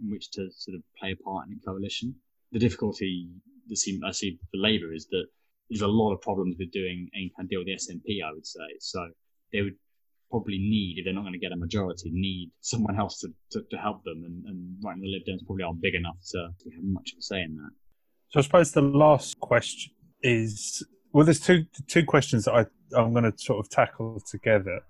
in 0.00 0.10
which 0.10 0.30
to 0.30 0.48
sort 0.52 0.76
of 0.76 0.82
play 0.98 1.12
a 1.12 1.16
part 1.16 1.48
in 1.48 1.54
a 1.54 1.66
coalition. 1.66 2.14
The 2.52 2.58
difficulty 2.58 3.28
that 3.68 3.76
seem, 3.76 4.02
I 4.04 4.12
see 4.12 4.38
for 4.50 4.58
Labour 4.58 4.92
is 4.92 5.06
that 5.06 5.26
there's 5.72 5.80
a 5.80 5.88
lot 5.88 6.12
of 6.12 6.20
problems 6.20 6.56
with 6.58 6.70
doing 6.70 7.08
any 7.14 7.32
kind 7.34 7.46
of 7.46 7.50
deal 7.50 7.60
with 7.60 7.66
the 7.66 7.72
SNP, 7.72 8.22
I 8.22 8.32
would 8.32 8.46
say. 8.46 8.60
So 8.78 9.08
they 9.52 9.62
would 9.62 9.76
probably 10.30 10.58
need, 10.58 10.96
if 10.98 11.06
they're 11.06 11.14
not 11.14 11.22
going 11.22 11.32
to 11.32 11.38
get 11.38 11.52
a 11.52 11.56
majority, 11.56 12.10
need 12.12 12.50
someone 12.60 12.98
else 12.98 13.20
to, 13.20 13.28
to, 13.52 13.62
to 13.70 13.76
help 13.78 14.04
them. 14.04 14.22
And, 14.26 14.44
and 14.44 14.76
right 14.84 14.96
now, 14.96 15.02
the 15.02 15.08
Lib 15.08 15.22
Dems 15.26 15.46
probably 15.46 15.64
aren't 15.64 15.80
big 15.80 15.94
enough 15.94 16.18
to, 16.32 16.48
to 16.60 16.70
have 16.76 16.84
much 16.84 17.12
of 17.12 17.20
a 17.20 17.22
say 17.22 17.40
in 17.40 17.56
that. 17.56 17.70
So 18.28 18.40
I 18.40 18.42
suppose 18.42 18.72
the 18.72 18.82
last 18.82 19.40
question 19.40 19.92
is 20.22 20.84
well, 21.12 21.24
there's 21.24 21.40
two 21.40 21.64
two 21.88 22.04
questions 22.04 22.44
that 22.44 22.54
I 22.54 22.66
I'm 22.96 23.12
going 23.12 23.30
to 23.30 23.34
sort 23.36 23.64
of 23.64 23.70
tackle 23.70 24.20
together. 24.26 24.80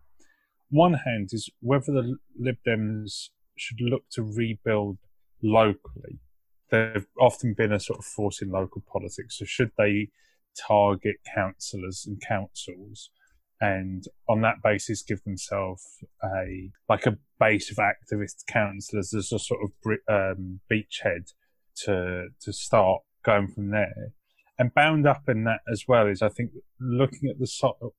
One 0.71 0.95
hand 0.95 1.31
is 1.33 1.49
whether 1.61 1.93
the 1.93 2.17
Lib 2.39 2.57
Dems 2.67 3.29
should 3.57 3.81
look 3.81 4.03
to 4.13 4.23
rebuild 4.23 4.99
locally. 5.43 6.19
They've 6.71 7.07
often 7.21 7.55
been 7.55 7.73
a 7.73 7.81
sort 7.81 7.99
of 7.99 8.05
force 8.05 8.41
in 8.41 8.51
local 8.51 8.83
politics. 8.91 9.39
So 9.39 9.45
should 9.45 9.73
they 9.77 10.09
target 10.57 11.17
councillors 11.35 12.05
and 12.07 12.21
councils 12.21 13.11
and 13.63 14.05
on 14.29 14.41
that 14.41 14.57
basis 14.63 15.03
give 15.03 15.23
themselves 15.23 16.03
a 16.23 16.69
like 16.89 17.07
a 17.07 17.17
base 17.39 17.71
of 17.71 17.77
activist 17.77 18.45
councillors 18.49 19.15
as 19.15 19.33
a 19.33 19.39
sort 19.39 19.61
of 19.63 19.71
um, 20.09 20.61
beachhead 20.71 21.33
to 21.77 22.27
to 22.41 22.53
start 22.53 23.03
going 23.25 23.47
from 23.47 23.71
there. 23.71 24.13
And 24.59 24.75
bound 24.75 25.07
up 25.07 25.23
in 25.29 25.45
that 25.45 25.61
as 25.71 25.85
well 25.87 26.09
is 26.09 26.23
I 26.23 26.29
think 26.29 26.51
looking 26.81 27.31
at 27.31 27.39
the 27.39 27.47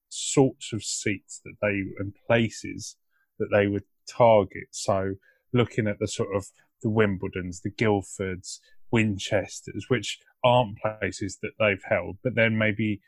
sorts 0.10 0.74
of 0.74 0.84
seats 0.84 1.42
that 1.46 1.56
they 1.62 1.82
and 1.98 2.14
places 2.28 2.98
that 3.40 3.48
they 3.52 3.68
would 3.68 3.86
target. 4.06 4.68
So 4.72 5.14
looking 5.54 5.88
at 5.88 5.98
the 6.00 6.08
sort 6.08 6.36
of 6.36 6.48
the 6.82 6.90
Wimbledons 6.90 7.62
the 7.62 7.72
Guildfords 7.72 8.60
Winchesters 8.94 9.88
which 9.90 10.20
aren't 10.44 10.78
places 10.78 11.40
that 11.42 11.52
they've 11.60 11.84
held, 11.90 12.18
but 12.24 12.36
then 12.36 12.58
maybe, 12.58 13.02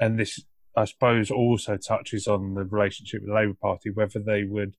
and 0.00 0.18
this 0.18 0.40
I 0.76 0.84
suppose 0.84 1.30
also 1.30 1.76
touches 1.76 2.26
on 2.26 2.54
the 2.54 2.64
relationship 2.64 3.20
with 3.20 3.28
the 3.28 3.34
Labour 3.34 3.56
Party, 3.60 3.90
whether 3.90 4.18
they 4.18 4.44
would 4.44 4.74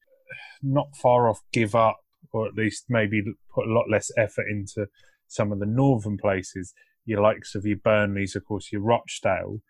not 0.62 0.96
far 0.96 1.30
off 1.30 1.42
give 1.54 1.74
up 1.74 1.98
or 2.32 2.48
at 2.48 2.56
least 2.56 2.86
maybe 2.90 3.24
put 3.54 3.68
a 3.68 3.74
lot 3.74 3.90
less 3.90 4.12
effort 4.18 4.48
into 4.50 4.88
some 5.28 5.52
of 5.52 5.60
the 5.60 5.66
northern 5.66 6.18
places, 6.18 6.74
your 7.06 7.22
likes 7.22 7.56
of 7.56 7.66
your 7.66 7.78
Burnleys, 7.78 8.36
of 8.36 8.46
course, 8.46 8.72
your 8.72 8.82
Rochdale, 8.82 9.62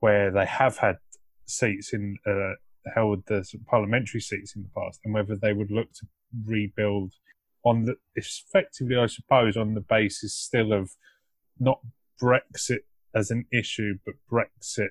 where 0.00 0.30
they 0.30 0.46
have 0.46 0.78
had 0.78 0.96
seats 1.46 1.92
in, 1.92 2.16
uh, 2.26 2.54
held 2.94 3.24
the 3.26 3.44
parliamentary 3.66 4.20
seats 4.20 4.56
in 4.56 4.62
the 4.62 4.70
past, 4.80 5.00
and 5.04 5.14
whether 5.14 5.36
they 5.36 5.52
would 5.52 5.70
look 5.70 5.92
to 5.94 6.06
rebuild 6.44 7.12
on 7.68 7.84
the 7.84 7.96
effectively, 8.14 8.96
I 8.96 9.06
suppose, 9.06 9.56
on 9.56 9.74
the 9.74 9.80
basis 9.80 10.34
still 10.34 10.72
of 10.72 10.90
not 11.58 11.80
Brexit 12.20 12.84
as 13.14 13.30
an 13.30 13.46
issue, 13.52 13.94
but 14.04 14.14
Brexit, 14.30 14.90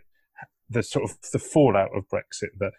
the 0.70 0.84
sort 0.84 1.10
of 1.10 1.18
the 1.32 1.40
fallout 1.40 1.96
of 1.96 2.08
Brexit, 2.08 2.58
the 2.58 2.72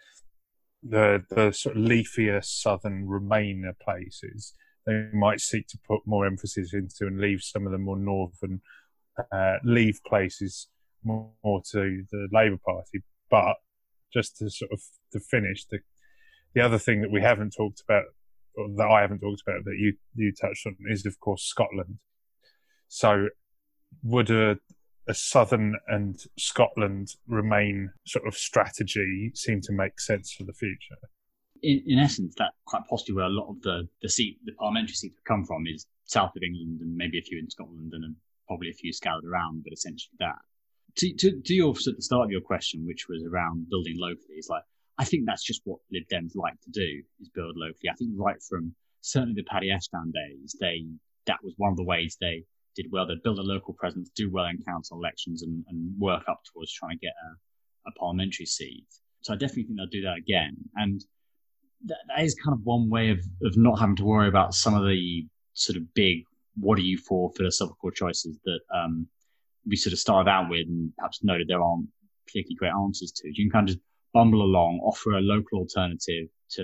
the 0.81 1.23
the 1.29 1.51
sort 1.51 1.75
of 1.75 1.83
leafier 1.83 2.43
southern 2.43 3.07
Remainer 3.07 3.73
places, 3.79 4.53
they 4.85 5.09
might 5.13 5.41
seek 5.41 5.67
to 5.67 5.79
put 5.87 6.01
more 6.05 6.25
emphasis 6.25 6.73
into 6.73 7.07
and 7.07 7.19
leave 7.19 7.41
some 7.41 7.65
of 7.65 7.71
the 7.71 7.77
more 7.77 7.97
northern 7.97 8.61
uh, 9.31 9.57
leave 9.63 9.99
places 10.05 10.67
more, 11.03 11.31
more 11.43 11.61
to 11.71 12.03
the 12.11 12.27
Labour 12.31 12.59
Party. 12.65 13.03
But 13.29 13.55
just 14.13 14.37
to 14.37 14.49
sort 14.49 14.71
of 14.71 14.81
to 15.13 15.19
finish 15.19 15.65
the 15.65 15.79
the 16.55 16.61
other 16.61 16.79
thing 16.79 17.01
that 17.01 17.11
we 17.11 17.21
haven't 17.21 17.53
talked 17.55 17.81
about, 17.81 18.05
that 18.77 18.87
I 18.87 19.01
haven't 19.01 19.19
talked 19.19 19.41
about 19.45 19.63
that 19.65 19.77
you 19.77 19.93
you 20.15 20.31
touched 20.31 20.65
on, 20.67 20.75
is 20.89 21.05
of 21.05 21.19
course 21.19 21.43
Scotland. 21.43 21.97
So 22.87 23.27
would 24.03 24.29
a, 24.29 24.57
a 25.07 25.13
Southern 25.13 25.75
and 25.87 26.19
Scotland 26.37 27.09
remain 27.27 27.91
sort 28.05 28.27
of 28.27 28.35
strategy 28.35 29.31
seem 29.35 29.61
to 29.61 29.71
make 29.71 29.99
sense 29.99 30.33
for 30.33 30.43
the 30.43 30.53
future? 30.53 30.97
In, 31.61 31.83
in 31.85 31.99
essence, 31.99 32.35
that 32.37 32.51
quite 32.65 32.83
possibly 32.89 33.15
where 33.15 33.25
a 33.25 33.29
lot 33.29 33.49
of 33.49 33.61
the, 33.61 33.87
the 34.01 34.09
seat, 34.09 34.37
the 34.45 34.53
parliamentary 34.53 34.95
seats 34.95 35.15
have 35.17 35.25
come 35.25 35.45
from 35.45 35.65
is 35.67 35.85
south 36.05 36.35
of 36.35 36.43
England 36.43 36.79
and 36.81 36.95
maybe 36.95 37.19
a 37.19 37.21
few 37.21 37.37
in 37.37 37.49
Scotland 37.49 37.91
and 37.93 38.15
probably 38.47 38.69
a 38.69 38.73
few 38.73 38.91
scattered 38.93 39.25
around, 39.25 39.63
but 39.63 39.73
essentially 39.73 40.15
that. 40.19 40.39
To, 40.97 41.13
to, 41.13 41.41
to 41.41 41.53
your, 41.53 41.71
at 41.71 41.95
the 41.95 42.01
start 42.01 42.25
of 42.25 42.31
your 42.31 42.41
question, 42.41 42.85
which 42.85 43.07
was 43.07 43.23
around 43.23 43.69
building 43.69 43.95
locally, 43.99 44.35
is 44.37 44.49
like, 44.49 44.63
I 44.99 45.05
think 45.05 45.23
that's 45.25 45.43
just 45.43 45.61
what 45.63 45.79
Lib 45.91 46.03
Dems 46.11 46.35
like 46.35 46.59
to 46.61 46.69
do 46.71 47.01
is 47.21 47.29
build 47.29 47.55
locally. 47.55 47.89
I 47.89 47.95
think 47.95 48.11
right 48.15 48.35
from 48.47 48.75
certainly 48.99 49.35
the 49.35 49.49
Paddy 49.49 49.71
Ashdown 49.71 50.11
days, 50.11 50.57
they, 50.59 50.85
that 51.25 51.41
was 51.41 51.53
one 51.55 51.71
of 51.71 51.77
the 51.77 51.85
ways 51.85 52.17
they 52.19 52.43
did 52.75 52.87
well. 52.91 53.07
They'd 53.07 53.23
build 53.23 53.39
a 53.39 53.43
local 53.43 53.73
presence, 53.73 54.11
do 54.13 54.29
well 54.29 54.45
in 54.45 54.61
council 54.67 54.97
elections, 54.97 55.41
and, 55.41 55.63
and 55.69 55.97
work 55.97 56.23
up 56.27 56.41
towards 56.43 56.73
trying 56.73 56.97
to 56.97 57.05
get 57.05 57.13
a, 57.25 57.89
a, 57.89 57.93
parliamentary 57.93 58.45
seat. 58.45 58.85
So 59.21 59.33
I 59.33 59.37
definitely 59.37 59.63
think 59.63 59.77
they'll 59.77 59.87
do 59.87 60.01
that 60.01 60.17
again. 60.17 60.57
And 60.75 61.01
that, 61.85 61.99
that 62.09 62.23
is 62.23 62.35
kind 62.35 62.53
of 62.53 62.65
one 62.65 62.89
way 62.89 63.09
of, 63.09 63.19
of 63.41 63.57
not 63.57 63.79
having 63.79 63.95
to 63.97 64.05
worry 64.05 64.27
about 64.27 64.53
some 64.53 64.73
of 64.73 64.83
the 64.83 65.25
sort 65.53 65.77
of 65.77 65.93
big 65.93 66.25
what 66.59 66.77
are 66.77 66.81
you 66.81 66.97
for 66.97 67.31
philosophical 67.37 67.89
choices 67.89 68.37
that 68.43 68.59
um, 68.75 69.07
we 69.65 69.77
sort 69.77 69.93
of 69.93 69.99
started 69.99 70.29
out 70.29 70.49
with 70.49 70.67
and 70.67 70.91
perhaps 70.97 71.23
noted 71.23 71.47
there 71.47 71.61
aren't 71.61 71.87
particularly 72.25 72.55
great 72.55 72.73
answers 72.73 73.13
to. 73.13 73.29
You 73.29 73.45
can 73.45 73.51
kind 73.51 73.69
of 73.69 73.75
just 73.75 73.85
bumble 74.13 74.41
along, 74.41 74.79
offer 74.83 75.11
a 75.11 75.21
local 75.21 75.59
alternative 75.59 76.27
to 76.51 76.63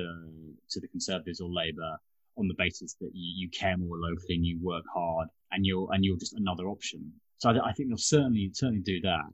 to 0.69 0.79
the 0.79 0.87
Conservatives 0.87 1.39
or 1.39 1.49
Labour, 1.49 1.97
on 2.37 2.47
the 2.47 2.55
basis 2.57 2.95
that 2.99 3.11
you, 3.13 3.45
you 3.45 3.49
care 3.49 3.77
more 3.77 3.97
locally 3.97 4.35
and 4.35 4.45
you 4.45 4.59
work 4.61 4.83
hard 4.93 5.27
and 5.51 5.65
you're 5.65 5.87
and 5.91 6.03
you're 6.03 6.17
just 6.17 6.33
another 6.33 6.65
option. 6.65 7.11
So 7.37 7.49
I, 7.49 7.69
I 7.69 7.73
think 7.73 7.89
they'll 7.89 7.97
certainly 7.97 8.51
certainly 8.53 8.81
do 8.81 9.01
that. 9.01 9.25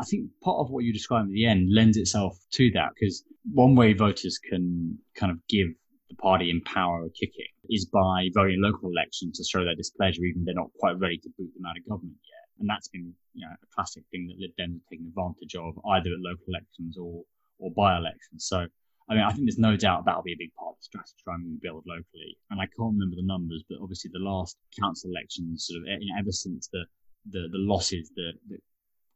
I 0.00 0.04
think 0.04 0.30
part 0.42 0.58
of 0.58 0.70
what 0.70 0.84
you 0.84 0.92
described 0.92 1.28
at 1.28 1.34
the 1.34 1.46
end 1.46 1.72
lends 1.72 1.96
itself 1.96 2.38
to 2.52 2.70
that 2.72 2.90
because 2.94 3.22
one 3.52 3.74
way 3.74 3.92
voters 3.92 4.38
can 4.38 4.98
kind 5.14 5.30
of 5.30 5.38
give 5.48 5.68
the 6.08 6.16
party 6.16 6.50
in 6.50 6.60
power 6.62 7.04
a 7.04 7.10
kicking 7.10 7.52
is 7.68 7.86
by 7.86 8.28
voting 8.34 8.54
in 8.54 8.62
local 8.62 8.90
elections 8.90 9.38
to 9.38 9.44
show 9.44 9.64
their 9.64 9.76
displeasure, 9.76 10.24
even 10.24 10.42
if 10.42 10.46
they're 10.46 10.54
not 10.54 10.72
quite 10.78 10.98
ready 10.98 11.18
to 11.18 11.28
boot 11.38 11.52
them 11.54 11.66
out 11.66 11.76
of 11.76 11.86
government 11.88 12.16
yet. 12.24 12.48
And 12.58 12.68
that's 12.68 12.88
been 12.88 13.14
you 13.34 13.46
know, 13.46 13.52
a 13.52 13.74
classic 13.74 14.02
thing 14.10 14.26
that 14.26 14.40
Lib 14.40 14.50
Dems 14.58 14.80
have 14.80 14.88
taken 14.90 15.06
advantage 15.06 15.54
of 15.54 15.78
either 15.92 16.10
at 16.10 16.20
local 16.20 16.44
elections 16.48 16.98
or, 16.98 17.22
or 17.60 17.70
by 17.70 17.96
elections. 17.96 18.46
So 18.46 18.66
I 19.10 19.14
mean, 19.14 19.24
I 19.24 19.32
think 19.32 19.46
there's 19.46 19.58
no 19.58 19.76
doubt 19.76 20.04
that'll 20.04 20.22
be 20.22 20.34
a 20.34 20.38
big 20.38 20.54
part 20.54 20.70
of 20.70 20.78
the 20.78 20.84
strategy 20.84 21.14
trying 21.24 21.42
to 21.42 21.58
build 21.60 21.82
locally. 21.84 22.38
And 22.50 22.60
I 22.60 22.66
can't 22.66 22.94
remember 22.94 23.16
the 23.16 23.26
numbers, 23.26 23.64
but 23.68 23.78
obviously 23.82 24.10
the 24.14 24.22
last 24.22 24.56
council 24.78 25.10
elections, 25.10 25.66
sort 25.66 25.82
of 25.82 26.00
you 26.00 26.14
know, 26.14 26.20
ever 26.20 26.30
since 26.30 26.68
the, 26.68 26.84
the, 27.28 27.48
the 27.50 27.58
losses 27.58 28.12
that, 28.14 28.34
that 28.50 28.62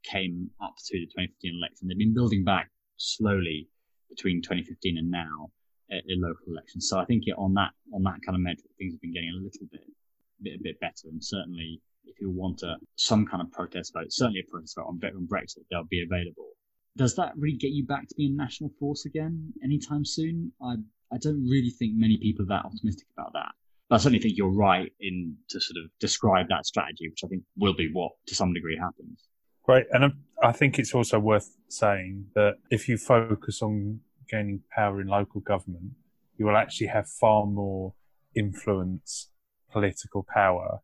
came 0.03 0.51
up 0.61 0.75
to 0.87 0.99
the 0.99 1.07
2015 1.07 1.55
election, 1.55 1.87
they've 1.87 1.99
been 1.99 2.13
building 2.13 2.43
back 2.43 2.71
slowly 2.97 3.69
between 4.11 4.43
2015 4.43 4.99
and 4.99 5.11
now 5.11 5.51
uh, 5.93 6.03
in 6.09 6.21
local 6.21 6.43
elections. 6.49 6.89
So 6.89 6.99
I 6.99 7.05
think 7.05 7.25
it, 7.27 7.39
on 7.39 7.55
that 7.55 7.71
on 7.95 8.03
that 8.03 8.19
kind 8.27 8.35
of 8.35 8.41
metric, 8.43 8.75
things 8.77 8.95
have 8.95 9.01
been 9.01 9.15
getting 9.15 9.31
a 9.31 9.39
little 9.39 9.69
bit 9.71 9.87
bit 10.43 10.59
a 10.59 10.63
bit 10.63 10.81
better. 10.81 11.07
And 11.07 11.23
certainly, 11.23 11.81
if 12.05 12.21
you 12.21 12.31
want 12.31 12.63
a, 12.63 12.77
some 12.97 13.27
kind 13.27 13.43
of 13.43 13.53
protest 13.53 13.93
vote, 13.95 14.11
certainly 14.11 14.41
a 14.41 14.51
protest 14.51 14.75
vote 14.75 14.87
on, 14.89 14.99
on 15.05 15.29
Brexit, 15.31 15.63
they'll 15.71 15.85
be 15.85 16.03
available 16.03 16.51
does 16.97 17.17
that 17.17 17.33
really 17.37 17.57
get 17.57 17.73
you 17.73 17.85
back 17.85 18.09
to 18.09 18.15
being 18.17 18.35
a 18.35 18.37
national 18.37 18.71
force 18.79 19.05
again 19.05 19.53
anytime 19.63 20.05
soon? 20.05 20.53
I 20.63 20.77
I 21.13 21.19
don't 21.19 21.43
really 21.49 21.71
think 21.71 21.93
many 21.95 22.17
people 22.19 22.45
are 22.45 22.49
that 22.49 22.65
optimistic 22.65 23.07
about 23.17 23.33
that. 23.35 23.53
But 23.89 23.97
I 23.97 23.99
certainly 23.99 24.19
think 24.19 24.37
you're 24.37 24.49
right 24.49 24.93
in 25.01 25.37
to 25.51 25.61
sort 25.61 25.77
of 25.85 25.91
describe 26.01 26.49
that 26.49 26.67
strategy, 26.67 27.09
which 27.09 27.21
I 27.25 27.29
think 27.29 27.43
will 27.57 27.75
be 27.75 27.91
what 27.93 28.13
to 28.27 28.35
some 28.35 28.53
degree 28.53 28.77
happens. 28.77 29.29
Great. 29.65 29.87
And 29.93 30.05
um, 30.05 30.19
I 30.43 30.53
think 30.53 30.79
it's 30.79 30.95
also 30.95 31.19
worth 31.19 31.57
saying 31.69 32.27
that 32.35 32.55
if 32.71 32.89
you 32.89 32.97
focus 32.97 33.63
on 33.63 34.01
gaining 34.29 34.61
power 34.75 35.01
in 35.01 35.07
local 35.07 35.41
government, 35.41 35.93
you 36.37 36.47
will 36.47 36.57
actually 36.57 36.89
have 36.89 37.09
far 37.09 37.47
more 37.47 37.95
influence, 38.35 39.31
political 39.71 40.27
power, 40.33 40.81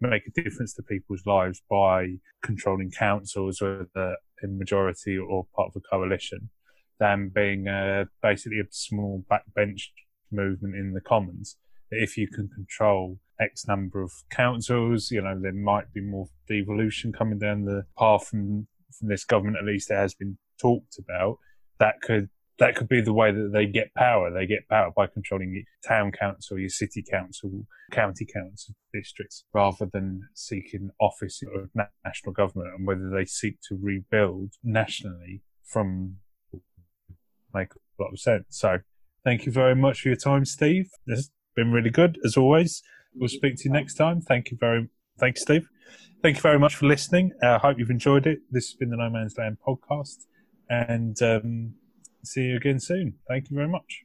make 0.00 0.22
a 0.26 0.42
difference 0.42 0.74
to 0.74 0.82
people's 0.82 1.24
lives 1.26 1.62
by 1.70 2.16
controlling 2.42 2.90
councils, 2.90 3.60
whether 3.60 4.16
in 4.42 4.58
majority 4.58 5.16
or 5.16 5.46
part 5.54 5.70
of 5.74 5.82
a 5.82 5.88
coalition, 5.90 6.50
than 6.98 7.30
being 7.34 7.68
uh, 7.68 8.04
basically 8.22 8.60
a 8.60 8.64
small 8.70 9.24
backbench 9.30 9.88
movement 10.30 10.74
in 10.74 10.92
the 10.92 11.00
Commons. 11.00 11.56
If 11.90 12.16
you 12.16 12.28
can 12.28 12.48
control 12.48 13.18
X 13.40 13.66
number 13.66 14.02
of 14.02 14.12
councils, 14.30 15.10
you 15.10 15.22
know, 15.22 15.38
there 15.40 15.52
might 15.52 15.92
be 15.92 16.00
more 16.00 16.28
devolution 16.48 17.12
coming 17.12 17.38
down 17.38 17.64
the 17.64 17.84
path 17.98 18.26
from, 18.28 18.66
from 18.98 19.08
this 19.08 19.24
government, 19.24 19.58
at 19.58 19.64
least 19.64 19.90
it 19.90 19.96
has 19.96 20.14
been 20.14 20.38
talked 20.60 20.98
about. 20.98 21.38
That 21.78 22.00
could 22.02 22.28
that 22.58 22.74
could 22.74 22.88
be 22.88 23.00
the 23.00 23.12
way 23.12 23.32
that 23.32 23.50
they 23.52 23.66
get 23.66 23.94
power. 23.94 24.32
They 24.32 24.46
get 24.46 24.68
power 24.68 24.90
by 24.96 25.06
controlling 25.06 25.52
your 25.52 25.64
town 25.86 26.12
council, 26.12 26.58
your 26.58 26.70
city 26.70 27.04
council, 27.08 27.66
county 27.92 28.26
council 28.26 28.74
districts, 28.92 29.44
rather 29.52 29.86
than 29.92 30.22
seeking 30.34 30.90
office 31.00 31.42
of 31.54 31.68
national 32.04 32.32
government 32.32 32.74
and 32.76 32.86
whether 32.86 33.10
they 33.10 33.26
seek 33.26 33.58
to 33.68 33.78
rebuild 33.80 34.52
nationally 34.64 35.42
from 35.64 36.16
make 37.54 37.68
a 37.72 38.02
lot 38.02 38.12
of 38.12 38.20
sense. 38.20 38.44
So 38.50 38.78
thank 39.24 39.46
you 39.46 39.52
very 39.52 39.74
much 39.74 40.00
for 40.00 40.08
your 40.08 40.16
time, 40.16 40.44
Steve. 40.44 40.88
It's 41.06 41.30
been 41.54 41.72
really 41.72 41.90
good 41.90 42.18
as 42.24 42.36
always. 42.36 42.82
We'll 43.14 43.28
speak 43.28 43.56
to 43.56 43.64
you 43.64 43.72
next 43.72 43.94
time. 43.94 44.20
Thank 44.20 44.50
you 44.50 44.56
very, 44.58 44.88
thank 45.18 45.36
you, 45.36 45.40
Steve. 45.40 45.68
Thank 46.22 46.36
you 46.36 46.42
very 46.42 46.58
much 46.58 46.74
for 46.74 46.86
listening. 46.86 47.32
I 47.42 47.46
uh, 47.46 47.58
hope 47.58 47.78
you've 47.78 47.90
enjoyed 47.90 48.26
it. 48.26 48.40
This 48.50 48.68
has 48.68 48.74
been 48.74 48.90
the 48.90 48.96
No 48.96 49.10
Man's 49.10 49.36
Land 49.38 49.58
podcast, 49.66 50.26
and 50.68 51.20
um, 51.22 51.74
see 52.26 52.42
you 52.42 52.56
again 52.56 52.80
soon. 52.80 53.14
Thank 53.28 53.50
you 53.50 53.56
very 53.56 53.68
much. 53.68 54.02